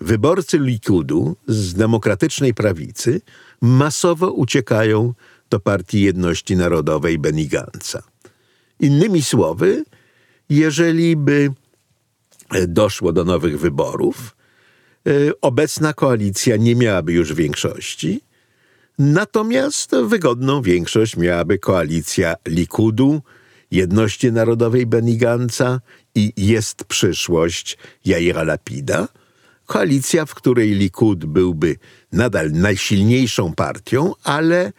Wyborcy 0.00 0.58
Likudu 0.58 1.36
z 1.46 1.74
demokratycznej 1.74 2.54
prawicy 2.54 3.20
masowo 3.60 4.30
uciekają 4.30 5.14
do 5.50 5.60
Partii 5.60 6.00
Jedności 6.00 6.56
Narodowej 6.56 7.18
Benny 7.18 7.46
Gantza. 7.46 8.02
Innymi 8.80 9.22
słowy, 9.22 9.84
jeżeli 10.48 11.16
by 11.16 11.50
doszło 12.68 13.12
do 13.12 13.24
nowych 13.24 13.60
wyborów, 13.60 14.36
e, 15.06 15.10
obecna 15.40 15.92
koalicja 15.92 16.56
nie 16.56 16.76
miałaby 16.76 17.12
już 17.12 17.34
większości, 17.34 18.20
natomiast 18.98 19.90
wygodną 20.04 20.62
większość 20.62 21.16
miałaby 21.16 21.58
koalicja 21.58 22.34
Likudu, 22.48 23.22
Jedności 23.70 24.32
Narodowej 24.32 24.86
Benny 24.86 25.16
Gantza 25.16 25.80
i 26.14 26.32
Jest 26.36 26.84
Przyszłość 26.84 27.78
Jaira 28.04 28.42
Lapida– 28.42 29.08
koalicja, 29.66 30.26
w 30.26 30.34
której 30.34 30.70
Likud 30.70 31.24
byłby 31.24 31.76
nadal 32.12 32.52
najsilniejszą 32.52 33.54
partią, 33.54 34.12
ale 34.24 34.66
e, 34.66 34.72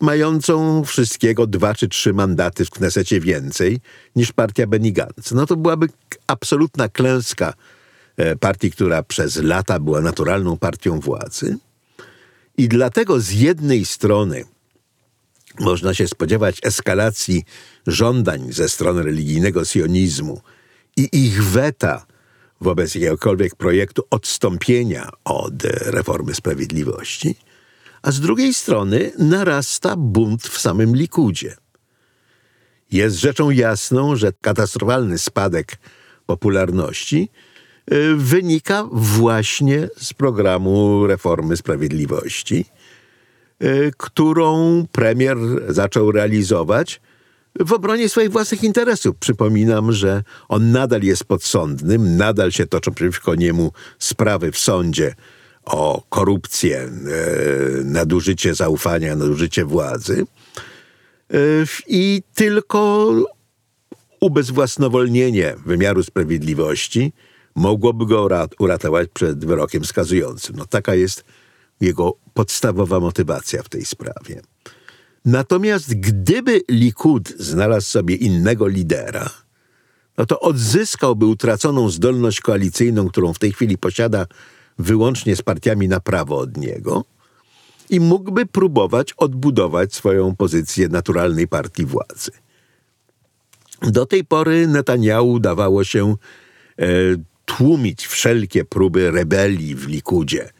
mającą 0.00 0.84
wszystkiego 0.84 1.46
dwa 1.46 1.74
czy 1.74 1.88
trzy 1.88 2.12
mandaty 2.12 2.64
w 2.64 2.70
Knesecie 2.70 3.20
więcej 3.20 3.80
niż 4.16 4.32
partia 4.32 4.66
Benny. 4.66 4.92
No 5.30 5.46
to 5.46 5.56
byłaby 5.56 5.86
absolutna 6.26 6.88
klęska 6.88 7.54
e, 8.16 8.36
partii, 8.36 8.70
która 8.70 9.02
przez 9.02 9.36
lata 9.36 9.78
była 9.78 10.00
naturalną 10.00 10.58
partią 10.58 11.00
władzy. 11.00 11.58
I 12.58 12.68
dlatego 12.68 13.20
z 13.20 13.30
jednej 13.30 13.84
strony 13.84 14.44
można 15.60 15.94
się 15.94 16.08
spodziewać 16.08 16.58
eskalacji 16.62 17.44
żądań 17.86 18.52
ze 18.52 18.68
strony 18.68 19.02
religijnego 19.02 19.64
sionizmu 19.64 20.40
i 20.96 21.08
ich 21.12 21.44
weta 21.44 22.06
wobec 22.60 22.94
jakiegokolwiek 22.94 23.54
projektu 23.54 24.02
odstąpienia 24.10 25.10
od 25.24 25.64
reformy 25.64 26.34
sprawiedliwości, 26.34 27.36
a 28.06 28.10
z 28.10 28.20
drugiej 28.20 28.54
strony 28.54 29.12
narasta 29.18 29.96
bunt 29.96 30.42
w 30.42 30.58
samym 30.58 30.96
Likudzie. 30.96 31.56
Jest 32.92 33.16
rzeczą 33.16 33.50
jasną, 33.50 34.16
że 34.16 34.32
katastrofalny 34.40 35.18
spadek 35.18 35.76
popularności 36.26 37.28
y, 37.92 38.16
wynika 38.16 38.88
właśnie 38.92 39.88
z 39.96 40.12
programu 40.12 41.06
reformy 41.06 41.56
sprawiedliwości, 41.56 42.64
y, 43.62 43.92
którą 43.96 44.86
premier 44.92 45.36
zaczął 45.68 46.12
realizować 46.12 47.00
w 47.60 47.72
obronie 47.72 48.08
swoich 48.08 48.30
własnych 48.30 48.64
interesów. 48.64 49.16
Przypominam, 49.16 49.92
że 49.92 50.22
on 50.48 50.72
nadal 50.72 51.02
jest 51.02 51.24
podsądnym, 51.24 52.16
nadal 52.16 52.52
się 52.52 52.66
toczą 52.66 52.94
przeciwko 52.94 53.34
niemu 53.34 53.72
sprawy 53.98 54.52
w 54.52 54.58
sądzie 54.58 55.14
o 55.66 56.02
korupcję, 56.08 56.78
e, 56.78 56.90
nadużycie 57.84 58.54
zaufania, 58.54 59.16
nadużycie 59.16 59.64
władzy. 59.64 60.26
E, 61.30 61.36
I 61.86 62.22
tylko 62.34 63.10
ubezwłasnowolnienie 64.20 65.54
wymiaru 65.66 66.02
sprawiedliwości 66.02 67.12
mogłoby 67.54 68.06
go 68.06 68.28
uratować 68.58 69.08
przed 69.14 69.44
wyrokiem 69.44 69.84
skazującym. 69.84 70.56
No 70.56 70.66
taka 70.66 70.94
jest 70.94 71.24
jego 71.80 72.16
podstawowa 72.34 73.00
motywacja 73.00 73.62
w 73.62 73.68
tej 73.68 73.84
sprawie. 73.84 74.40
Natomiast 75.24 75.94
gdyby 75.94 76.62
Likud 76.70 77.28
znalazł 77.38 77.86
sobie 77.86 78.14
innego 78.14 78.66
lidera, 78.66 79.30
no 80.18 80.26
to 80.26 80.40
odzyskałby 80.40 81.26
utraconą 81.26 81.90
zdolność 81.90 82.40
koalicyjną, 82.40 83.08
którą 83.08 83.32
w 83.32 83.38
tej 83.38 83.52
chwili 83.52 83.78
posiada 83.78 84.26
wyłącznie 84.78 85.36
z 85.36 85.42
partiami 85.42 85.88
na 85.88 86.00
prawo 86.00 86.38
od 86.38 86.56
niego 86.56 87.04
i 87.90 88.00
mógłby 88.00 88.46
próbować 88.46 89.12
odbudować 89.12 89.94
swoją 89.94 90.36
pozycję 90.36 90.88
naturalnej 90.88 91.48
partii 91.48 91.86
władzy. 91.86 92.30
Do 93.82 94.06
tej 94.06 94.24
pory 94.24 94.66
Netanyahu 94.66 95.32
udawało 95.32 95.84
się 95.84 96.14
e, 96.78 96.86
tłumić 97.44 98.06
wszelkie 98.06 98.64
próby 98.64 99.10
rebelii 99.10 99.74
w 99.74 99.88
Likudzie 99.88 100.50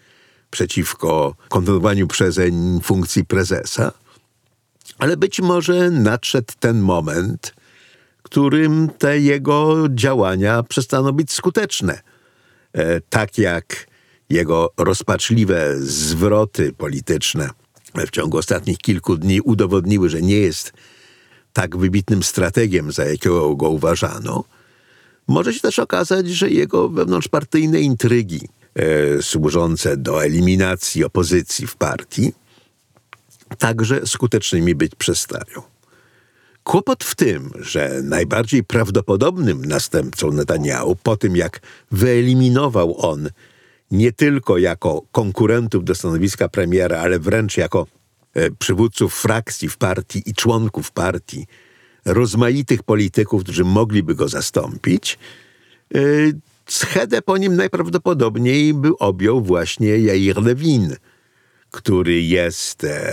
przeciwko 0.51 1.35
kontynuowaniu 1.49 2.07
przezeń 2.07 2.81
funkcji 2.83 3.25
prezesa– 3.25 3.93
ale 4.99 5.17
być 5.17 5.41
może 5.41 5.91
nadszedł 5.91 6.53
ten 6.61 6.81
moment, 6.81 7.55
którym 8.23 8.91
te 8.99 9.19
jego 9.21 9.89
działania 9.95 10.63
przestaną 10.63 11.13
być 11.13 11.33
skuteczne. 11.33 12.01
E, 12.73 13.01
tak 13.01 13.39
jak 13.39 13.87
jego 14.31 14.73
rozpaczliwe 14.77 15.75
zwroty 15.79 16.73
polityczne 16.73 17.51
w 18.07 18.11
ciągu 18.11 18.39
ostatnich 18.39 18.79
kilku 18.79 19.17
dni 19.17 19.41
udowodniły, 19.41 20.09
że 20.09 20.23
nie 20.23 20.37
jest 20.37 20.73
tak 21.53 21.77
wybitnym 21.77 22.23
strategiem, 22.23 22.93
za 22.93 23.05
jakiego 23.05 23.57
go 23.57 23.69
uważano, 23.69 24.45
może 25.29 25.55
się 25.55 25.61
też 25.61 25.79
okazać, 25.79 26.29
że 26.29 26.51
jego 26.51 26.89
wewnątrzpartyjne 26.89 27.81
intrygi 27.81 28.49
e, 28.75 29.23
służące 29.23 29.97
do 29.97 30.25
eliminacji 30.25 31.05
opozycji 31.05 31.67
w 31.67 31.77
partii 31.77 32.33
także 33.59 34.07
skutecznymi 34.07 34.75
być 34.75 34.95
przestają. 34.95 35.63
Kłopot 36.65 37.05
w 37.05 37.15
tym, 37.15 37.51
że 37.61 38.01
najbardziej 38.03 38.65
prawdopodobnym 38.65 39.65
następcą 39.65 40.33
Netanyahu, 40.33 40.97
po 40.97 41.17
tym 41.17 41.37
jak 41.37 41.61
wyeliminował 41.91 43.07
on 43.11 43.29
nie 43.91 44.13
tylko 44.13 44.59
jako 44.59 45.03
konkurentów 45.13 45.85
do 45.85 45.95
stanowiska 45.95 46.49
premiera, 46.49 47.01
ale 47.01 47.19
wręcz 47.19 47.57
jako 47.57 47.87
e, 48.35 48.51
przywódców 48.51 49.15
frakcji 49.15 49.69
w 49.69 49.77
partii 49.77 50.23
i 50.27 50.35
członków 50.35 50.91
partii, 50.93 51.47
rozmaitych 52.05 52.83
polityków, 52.83 53.43
którzy 53.43 53.65
mogliby 53.65 54.15
go 54.15 54.29
zastąpić, 54.29 55.19
e, 55.95 55.99
schedę 56.67 57.23
po 57.23 57.37
nim 57.37 57.57
najprawdopodobniej 57.57 58.75
by 58.75 58.99
objął 58.99 59.43
właśnie 59.43 59.99
Jair 59.99 60.43
Lewin, 60.43 60.97
który 61.71 62.23
jest 62.23 62.85
e, 62.85 63.13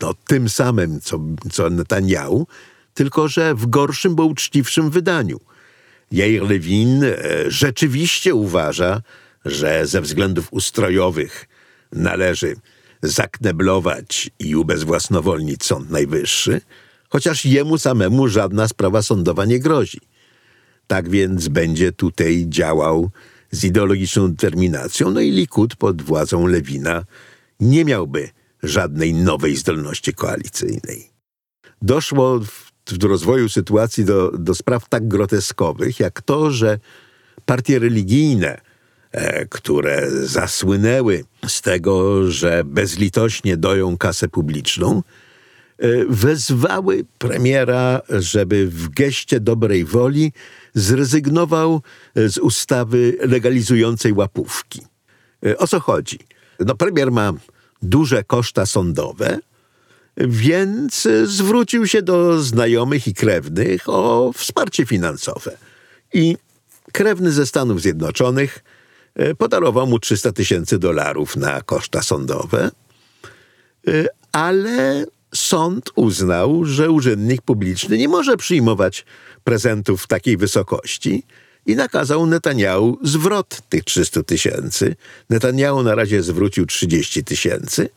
no, 0.00 0.14
tym 0.26 0.48
samym, 0.48 1.00
co, 1.00 1.20
co 1.52 1.70
Netanyahu, 1.70 2.46
tylko 2.94 3.28
że 3.28 3.54
w 3.54 3.66
gorszym, 3.66 4.14
bo 4.14 4.24
uczciwszym 4.24 4.90
wydaniu. 4.90 5.40
Jair 6.12 6.42
Lewin 6.42 7.04
e, 7.04 7.16
rzeczywiście 7.48 8.34
uważa, 8.34 9.02
że 9.44 9.86
ze 9.86 10.00
względów 10.00 10.48
ustrojowych 10.50 11.48
należy 11.92 12.56
zakneblować 13.02 14.30
i 14.38 14.56
ubezwłasnowolnić 14.56 15.64
Sąd 15.64 15.90
Najwyższy, 15.90 16.60
chociaż 17.08 17.44
jemu 17.44 17.78
samemu 17.78 18.28
żadna 18.28 18.68
sprawa 18.68 19.02
sądowa 19.02 19.44
nie 19.44 19.58
grozi. 19.58 20.00
Tak 20.86 21.08
więc 21.08 21.48
będzie 21.48 21.92
tutaj 21.92 22.46
działał 22.48 23.10
z 23.50 23.64
ideologiczną 23.64 24.28
determinacją, 24.28 25.10
no 25.10 25.20
i 25.20 25.30
Likud 25.30 25.76
pod 25.76 26.02
władzą 26.02 26.46
Lewina 26.46 27.04
nie 27.60 27.84
miałby 27.84 28.28
żadnej 28.62 29.14
nowej 29.14 29.56
zdolności 29.56 30.14
koalicyjnej. 30.14 31.10
Doszło 31.82 32.40
w, 32.40 32.72
w 32.86 33.04
rozwoju 33.04 33.48
sytuacji 33.48 34.04
do, 34.04 34.30
do 34.38 34.54
spraw 34.54 34.88
tak 34.88 35.08
groteskowych, 35.08 36.00
jak 36.00 36.22
to, 36.22 36.50
że 36.50 36.78
partie 37.46 37.78
religijne, 37.78 38.60
które 39.50 40.10
zasłynęły 40.10 41.24
z 41.46 41.62
tego, 41.62 42.26
że 42.30 42.62
bezlitośnie 42.64 43.56
doją 43.56 43.98
kasę 43.98 44.28
publiczną, 44.28 45.02
e, 45.78 45.88
wezwały 46.08 47.04
premiera, 47.18 48.00
żeby 48.08 48.66
w 48.66 48.88
geście 48.88 49.40
dobrej 49.40 49.84
woli 49.84 50.32
zrezygnował 50.74 51.82
z 52.14 52.38
ustawy 52.38 53.16
legalizującej 53.20 54.12
łapówki. 54.12 54.80
E, 55.46 55.58
o 55.58 55.66
co 55.66 55.80
chodzi? 55.80 56.18
No, 56.60 56.74
premier 56.74 57.12
ma 57.12 57.32
duże 57.82 58.24
koszta 58.24 58.66
sądowe, 58.66 59.38
więc 60.16 61.08
zwrócił 61.24 61.86
się 61.86 62.02
do 62.02 62.42
znajomych 62.42 63.06
i 63.06 63.14
krewnych 63.14 63.88
o 63.88 64.32
wsparcie 64.36 64.86
finansowe. 64.86 65.56
I 66.12 66.36
krewny 66.92 67.32
ze 67.32 67.46
Stanów 67.46 67.82
Zjednoczonych 67.82 68.58
e, 68.58 68.79
podarował 69.38 69.86
mu 69.86 69.98
300 69.98 70.32
tysięcy 70.32 70.78
dolarów 70.78 71.36
na 71.36 71.60
koszta 71.60 72.02
sądowe, 72.02 72.70
e, 73.88 74.06
ale 74.32 75.06
sąd 75.34 75.90
uznał, 75.94 76.64
że 76.64 76.90
urzędnik 76.90 77.42
publiczny 77.42 77.98
nie 77.98 78.08
może 78.08 78.36
przyjmować 78.36 79.04
prezentów 79.44 80.02
w 80.02 80.06
takiej 80.06 80.36
wysokości 80.36 81.22
i 81.66 81.76
nakazał 81.76 82.26
Netanyahu 82.26 82.98
zwrot 83.02 83.60
tych 83.68 83.84
300 83.84 84.22
tysięcy. 84.22 84.96
Netanyahu 85.30 85.82
na 85.82 85.94
razie 85.94 86.22
zwrócił 86.22 86.66
30 86.66 87.24
tysięcy, 87.24 87.88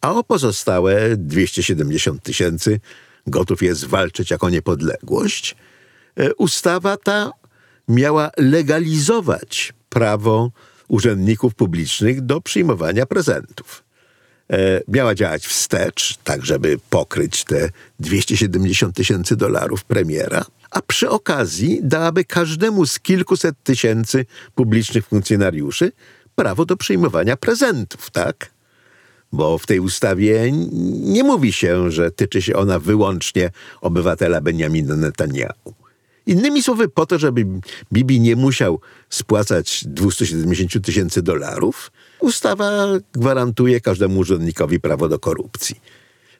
a 0.00 0.14
o 0.14 0.24
pozostałe 0.24 1.16
270 1.16 2.22
tysięcy 2.22 2.80
gotów 3.26 3.62
jest 3.62 3.84
walczyć 3.84 4.30
jako 4.30 4.50
niepodległość. 4.50 5.56
E, 6.16 6.34
ustawa 6.34 6.96
ta 6.96 7.32
miała 7.88 8.30
legalizować 8.36 9.72
prawo 9.92 10.50
urzędników 10.88 11.54
publicznych 11.54 12.20
do 12.20 12.40
przyjmowania 12.40 13.06
prezentów. 13.06 13.84
E, 14.50 14.80
miała 14.88 15.14
działać 15.14 15.46
wstecz, 15.46 16.16
tak 16.24 16.46
żeby 16.46 16.78
pokryć 16.90 17.44
te 17.44 17.70
270 18.00 18.96
tysięcy 18.96 19.36
dolarów 19.36 19.84
premiera, 19.84 20.44
a 20.70 20.82
przy 20.82 21.10
okazji 21.10 21.80
dałaby 21.82 22.24
każdemu 22.24 22.86
z 22.86 23.00
kilkuset 23.00 23.54
tysięcy 23.64 24.26
publicznych 24.54 25.06
funkcjonariuszy 25.06 25.92
prawo 26.34 26.64
do 26.64 26.76
przyjmowania 26.76 27.36
prezentów, 27.36 28.10
tak? 28.10 28.50
Bo 29.32 29.58
w 29.58 29.66
tej 29.66 29.80
ustawie 29.80 30.52
nie 31.02 31.24
mówi 31.24 31.52
się, 31.52 31.90
że 31.90 32.10
tyczy 32.10 32.42
się 32.42 32.56
ona 32.56 32.78
wyłącznie 32.78 33.50
obywatela 33.80 34.40
Benjamina 34.40 34.96
Netanyahu. 34.96 35.81
Innymi 36.26 36.62
słowy, 36.62 36.88
po 36.88 37.06
to, 37.06 37.18
żeby 37.18 37.46
Bibi 37.92 38.20
nie 38.20 38.36
musiał 38.36 38.80
spłacać 39.10 39.84
270 39.86 40.84
tysięcy 40.84 41.22
dolarów, 41.22 41.92
ustawa 42.20 42.86
gwarantuje 43.12 43.80
każdemu 43.80 44.18
urzędnikowi 44.18 44.80
prawo 44.80 45.08
do 45.08 45.18
korupcji. 45.18 45.80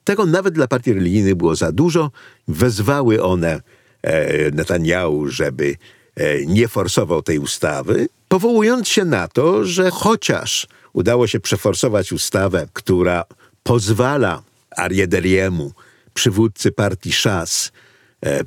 Tego 0.05 0.27
nawet 0.27 0.55
dla 0.55 0.69
partii 0.69 0.93
religijnych 0.93 1.35
było 1.35 1.55
za 1.57 1.73
dużo. 1.73 2.11
Wezwały 2.49 3.23
one 3.23 3.61
e, 4.03 4.51
Netanyahu, 4.51 5.29
żeby 5.29 5.77
e, 6.17 6.47
nie 6.47 6.69
forsował 6.69 7.23
tej 7.23 7.39
ustawy, 7.39 8.09
powołując 8.29 8.89
się 8.89 9.05
na 9.05 9.29
to, 9.29 9.65
że 9.65 9.91
chociaż 9.91 10.67
udało 10.93 11.27
się 11.27 11.41
przeforsować 11.41 12.13
ustawę, 12.13 12.69
która 12.73 13.25
pozwala 13.63 14.43
Ariederiemu, 14.77 15.73
przywódcy 16.15 16.73
partii 16.73 17.13
Szas, 17.13 17.73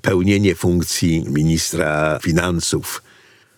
pełnienie 0.01 0.55
funkcji 0.55 1.25
ministra 1.29 2.19
finansów, 2.21 3.01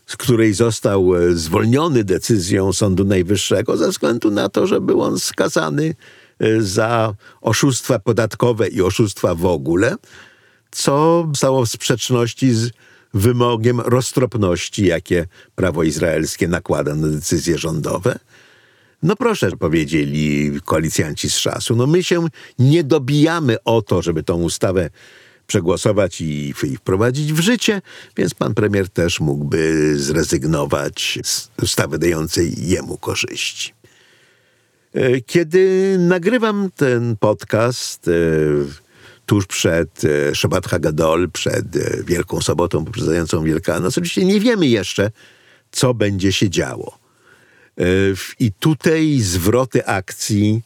z 0.08 0.18
której 0.18 0.54
został 0.54 1.16
e, 1.16 1.34
zwolniony 1.34 2.04
decyzją 2.04 2.74
Sądu 2.74 3.06
Najwyższego 3.06 3.78
ze 3.78 3.90
względu 3.90 4.32
na 4.32 4.50
to, 4.50 4.68
że 4.68 4.82
był 4.82 5.02
on 5.02 5.20
skazany 5.20 5.96
e, 6.40 6.62
za 6.62 7.14
oszustwa 7.42 8.00
podatkowe 8.00 8.68
i 8.68 8.82
oszustwa 8.82 9.36
w 9.36 9.46
ogóle, 9.46 9.96
co 10.72 11.28
stało 11.36 11.66
w 11.66 11.70
sprzeczności 11.70 12.54
z 12.54 12.70
wymogiem 13.14 13.82
roztropności, 13.82 14.86
jakie 14.86 15.28
prawo 15.56 15.84
izraelskie 15.84 16.48
nakłada 16.48 16.96
na 16.96 17.08
decyzje 17.08 17.58
rządowe. 17.58 18.20
No 19.04 19.16
proszę, 19.16 19.52
powiedzieli 19.52 20.52
koalicjanci 20.66 21.30
z 21.30 21.38
szasu, 21.38 21.76
no 21.76 21.88
my 21.88 22.04
się 22.04 22.28
nie 22.60 22.84
dobijamy 22.84 23.64
o 23.64 23.82
to, 23.82 24.02
żeby 24.02 24.24
tą 24.24 24.42
ustawę 24.42 24.90
przegłosować 25.48 26.22
i, 26.22 26.54
wprowadzić 26.78 27.34
w 27.34 27.40
życie, 27.40 27.82
więc 28.18 28.34
pan 28.34 28.54
premier 28.54 28.90
też 28.90 29.20
mógłby 29.20 29.94
zrezygnować 29.98 31.20
z 31.24 31.50
ustawy 31.62 32.00
dającej 32.00 32.68
jemu 32.68 32.98
korzyści. 32.98 33.74
E, 34.94 35.22
kiedy 35.22 35.96
nagrywam 36.00 36.70
ten 36.76 37.18
podcast 37.20 38.08
e, 38.08 38.12
tuż 39.26 39.46
przed 39.46 40.02
e, 40.04 40.36
Shabbat 40.36 40.68
Hagadol, 40.68 41.32
przed 41.32 41.66
Wielką 42.06 42.42
Sobotą 42.42 42.86
poprzedzającą 42.86 43.44
Wielkanoc, 43.44 43.98
oczywiście 43.98 44.26
nie 44.26 44.40
wiemy 44.40 44.68
jeszcze, 44.68 45.12
co 45.72 45.94
będzie 45.94 46.32
się 46.32 46.50
działo. 46.50 46.98
I 48.40 48.52
tutaj 48.52 49.20
zwroty 49.20 49.86
akcji, 49.86 50.62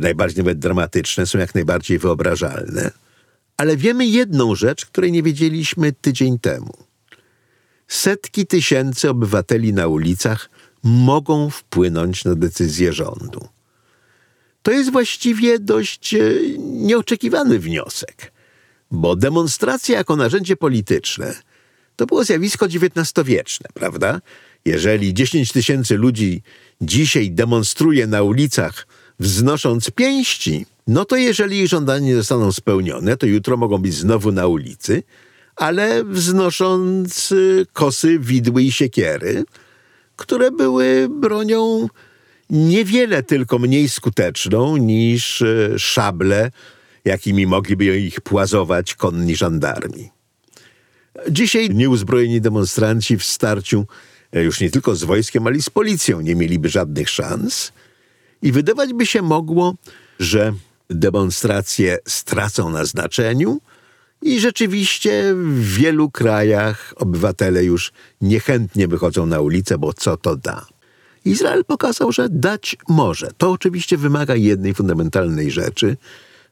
najbardziej 0.00 0.38
nawet 0.38 0.58
dramatyczne, 0.58 1.26
są 1.26 1.38
jak 1.38 1.54
najbardziej 1.54 1.98
wyobrażalne. 1.98 2.90
Ale 3.56 3.76
wiemy 3.76 4.06
jedną 4.06 4.54
rzecz, 4.54 4.86
której 4.86 5.12
nie 5.12 5.22
wiedzieliśmy 5.22 5.92
tydzień 5.92 6.38
temu. 6.38 6.72
Setki 7.88 8.46
tysięcy 8.46 9.10
obywateli 9.10 9.72
na 9.72 9.86
ulicach 9.86 10.50
mogą 10.82 11.50
wpłynąć 11.50 12.24
na 12.24 12.34
decyzję 12.34 12.92
rządu. 12.92 13.48
To 14.62 14.70
jest 14.70 14.92
właściwie 14.92 15.58
dość 15.58 16.14
e, 16.14 16.20
nieoczekiwany 16.58 17.58
wniosek, 17.58 18.32
bo 18.90 19.16
demonstracja 19.16 19.98
jako 19.98 20.16
narzędzie 20.16 20.56
polityczne 20.56 21.34
to 21.96 22.06
było 22.06 22.24
zjawisko 22.24 22.66
XIX-wieczne, 22.66 23.68
prawda? 23.74 24.20
Jeżeli 24.64 25.14
10 25.14 25.52
tysięcy 25.52 25.96
ludzi 25.96 26.42
dzisiaj 26.80 27.30
demonstruje 27.30 28.06
na 28.06 28.22
ulicach, 28.22 28.86
wznosząc 29.20 29.90
pięści, 29.90 30.66
no 30.86 31.04
to 31.04 31.16
jeżeli 31.16 31.58
ich 31.60 31.68
żądania 31.68 32.06
nie 32.06 32.16
zostaną 32.16 32.52
spełnione, 32.52 33.16
to 33.16 33.26
jutro 33.26 33.56
mogą 33.56 33.78
być 33.78 33.94
znowu 33.94 34.32
na 34.32 34.46
ulicy, 34.46 35.02
ale 35.56 36.04
wznosząc 36.04 37.32
y, 37.32 37.66
kosy, 37.72 38.18
widły 38.18 38.62
i 38.62 38.72
siekiery, 38.72 39.44
które 40.16 40.50
były 40.50 41.08
bronią 41.20 41.88
niewiele 42.50 43.22
tylko 43.22 43.58
mniej 43.58 43.88
skuteczną 43.88 44.76
niż 44.76 45.40
y, 45.40 45.74
szable, 45.78 46.50
jakimi 47.04 47.46
mogliby 47.46 48.00
ich 48.00 48.20
płazować 48.20 48.94
konni 48.94 49.36
żandarmi. 49.36 50.10
Dzisiaj 51.30 51.70
nieuzbrojeni 51.70 52.40
demonstranci 52.40 53.16
w 53.16 53.24
starciu 53.24 53.86
e, 54.32 54.42
już 54.42 54.60
nie 54.60 54.70
tylko 54.70 54.96
z 54.96 55.04
wojskiem, 55.04 55.46
ale 55.46 55.56
i 55.56 55.62
z 55.62 55.70
policją 55.70 56.20
nie 56.20 56.34
mieliby 56.34 56.68
żadnych 56.68 57.10
szans. 57.10 57.72
I 58.42 58.52
wydawać 58.52 58.92
by 58.92 59.06
się 59.06 59.22
mogło, 59.22 59.74
że 60.18 60.52
demonstracje 60.90 61.98
stracą 62.06 62.70
na 62.70 62.84
znaczeniu 62.84 63.60
i 64.22 64.40
rzeczywiście 64.40 65.34
w 65.34 65.74
wielu 65.74 66.10
krajach 66.10 66.94
obywatele 66.96 67.64
już 67.64 67.92
niechętnie 68.20 68.88
wychodzą 68.88 69.26
na 69.26 69.40
ulicę, 69.40 69.78
bo 69.78 69.92
co 69.92 70.16
to 70.16 70.36
da? 70.36 70.66
Izrael 71.24 71.64
pokazał, 71.64 72.12
że 72.12 72.28
dać 72.28 72.76
może. 72.88 73.30
To 73.38 73.50
oczywiście 73.50 73.96
wymaga 73.96 74.34
jednej 74.34 74.74
fundamentalnej 74.74 75.50
rzeczy, 75.50 75.96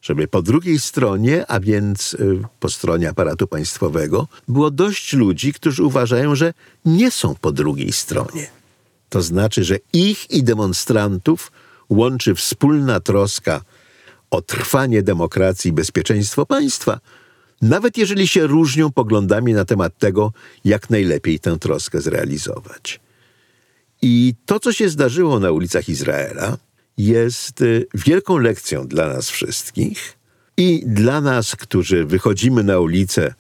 żeby 0.03 0.29
po 0.29 0.42
drugiej 0.42 0.81
stronie, 0.81 1.47
a 1.47 1.61
więc 1.61 2.14
y, 2.14 2.42
po 2.61 2.68
stronie 2.71 3.09
aparatu 3.09 3.47
państwowego, 3.47 4.29
było 4.49 4.71
dość 4.71 5.12
ludzi, 5.12 5.53
którzy 5.53 5.85
uważają, 5.85 6.35
że 6.35 6.55
nie 6.85 7.11
są 7.11 7.35
po 7.35 7.53
drugiej 7.53 7.92
stronie. 7.92 8.51
To 9.09 9.23
znaczy, 9.23 9.64
że 9.64 9.79
ich 9.92 10.31
i 10.31 10.42
demonstrantów 10.42 11.53
łączy 11.90 12.35
wspólna 12.35 13.01
troska 13.01 13.61
o 14.33 14.42
trwanie 14.42 15.03
demokracji 15.03 15.68
i 15.68 15.73
bezpieczeństwo 15.73 16.47
państwa, 16.47 17.01
nawet 17.62 17.99
jeżeli 17.99 18.29
się 18.29 18.47
różnią 18.47 18.92
poglądami 18.92 19.53
na 19.53 19.64
temat 19.64 19.99
tego, 19.99 20.33
jak 20.64 20.90
najlepiej 20.90 21.40
tę 21.40 21.59
troskę 21.59 22.01
zrealizować. 22.01 23.01
I 24.03 24.35
to, 24.47 24.61
co 24.61 24.73
się 24.73 24.88
zdarzyło 24.88 25.40
na 25.40 25.51
ulicach 25.51 25.88
Izraela, 25.88 26.57
jest 26.99 27.61
y, 27.62 27.87
wielką 27.95 28.38
lekcją 28.38 28.87
dla 28.87 29.09
nas 29.09 29.31
wszystkich 29.31 30.18
i 30.57 30.83
dla 30.87 31.21
nas, 31.21 31.57
którzy 31.57 32.05
wychodzimy 32.05 32.64
na 32.64 32.79
ulicę, 32.79 33.35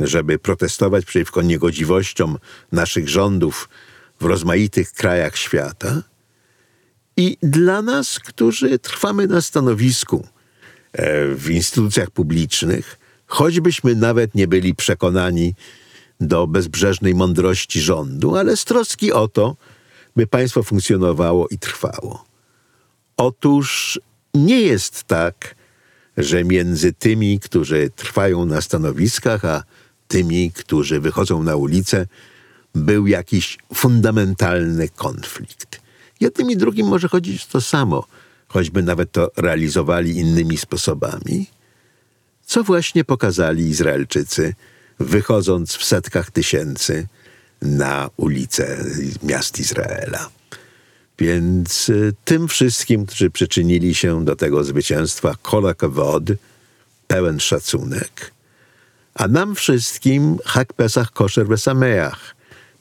żeby 0.00 0.38
protestować 0.38 1.04
przeciwko 1.04 1.42
niegodziwościom 1.42 2.38
naszych 2.72 3.08
rządów 3.08 3.68
w 4.20 4.24
rozmaitych 4.24 4.92
krajach 4.92 5.36
świata, 5.36 6.02
i 7.16 7.36
dla 7.42 7.82
nas, 7.82 8.18
którzy 8.18 8.78
trwamy 8.78 9.26
na 9.26 9.40
stanowisku 9.40 10.26
w 11.36 11.46
instytucjach 11.50 12.10
publicznych, 12.10 12.98
choćbyśmy 13.26 13.94
nawet 13.94 14.34
nie 14.34 14.48
byli 14.48 14.74
przekonani 14.74 15.54
do 16.20 16.46
bezbrzeżnej 16.46 17.14
mądrości 17.14 17.80
rządu, 17.80 18.36
ale 18.36 18.56
z 18.56 18.64
troski 18.64 19.12
o 19.12 19.28
to, 19.28 19.56
by 20.16 20.26
państwo 20.26 20.62
funkcjonowało 20.62 21.48
i 21.48 21.58
trwało. 21.58 22.24
Otóż 23.16 24.00
nie 24.34 24.60
jest 24.60 25.04
tak, 25.04 25.54
że 26.16 26.44
między 26.44 26.92
tymi, 26.92 27.40
którzy 27.40 27.90
trwają 27.96 28.44
na 28.44 28.60
stanowiskach, 28.60 29.44
a 29.44 29.64
tymi, 30.08 30.52
którzy 30.52 31.00
wychodzą 31.00 31.42
na 31.42 31.56
ulicę, 31.56 32.06
był 32.74 33.06
jakiś 33.06 33.58
fundamentalny 33.74 34.88
konflikt. 34.88 35.80
Jednym 36.20 36.50
i 36.50 36.56
drugim 36.56 36.86
może 36.86 37.08
chodzić 37.08 37.46
to 37.46 37.60
samo, 37.60 38.04
choćby 38.52 38.82
nawet 38.82 39.12
to 39.12 39.30
realizowali 39.36 40.16
innymi 40.16 40.56
sposobami. 40.56 41.46
Co 42.46 42.64
właśnie 42.64 43.04
pokazali 43.04 43.68
Izraelczycy, 43.68 44.54
wychodząc 45.00 45.76
w 45.76 45.84
setkach 45.84 46.30
tysięcy 46.30 47.06
na 47.62 48.10
ulice 48.16 48.84
miast 49.22 49.58
Izraela. 49.58 50.30
Więc 51.18 51.88
y, 51.88 52.14
tym 52.24 52.48
wszystkim, 52.48 53.06
którzy 53.06 53.30
przyczynili 53.30 53.94
się 53.94 54.24
do 54.24 54.36
tego 54.36 54.64
zwycięstwa, 54.64 55.34
kolak 55.42 55.84
wod, 55.84 56.24
pełen 57.06 57.40
szacunek, 57.40 58.32
a 59.14 59.28
nam 59.28 59.54
wszystkim 59.54 60.38
Hak 60.44 60.72
Pesach 60.72 61.10
Kosher 61.10 61.46
Besameach, 61.46 62.34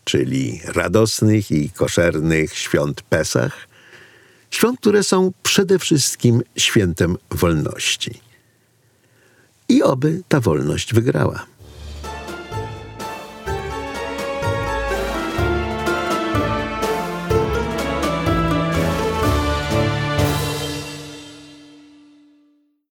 czyli 0.03 0.61
radosnych 0.65 1.51
i 1.51 1.69
koszernych 1.69 2.57
świąt 2.57 3.01
Pesach, 3.01 3.67
świąt, 4.51 4.79
które 4.79 5.03
są 5.03 5.31
przede 5.43 5.79
wszystkim 5.79 6.41
świętem 6.57 7.17
wolności. 7.31 8.19
I 9.69 9.83
oby 9.83 10.23
ta 10.27 10.39
wolność 10.39 10.93
wygrała. 10.93 11.45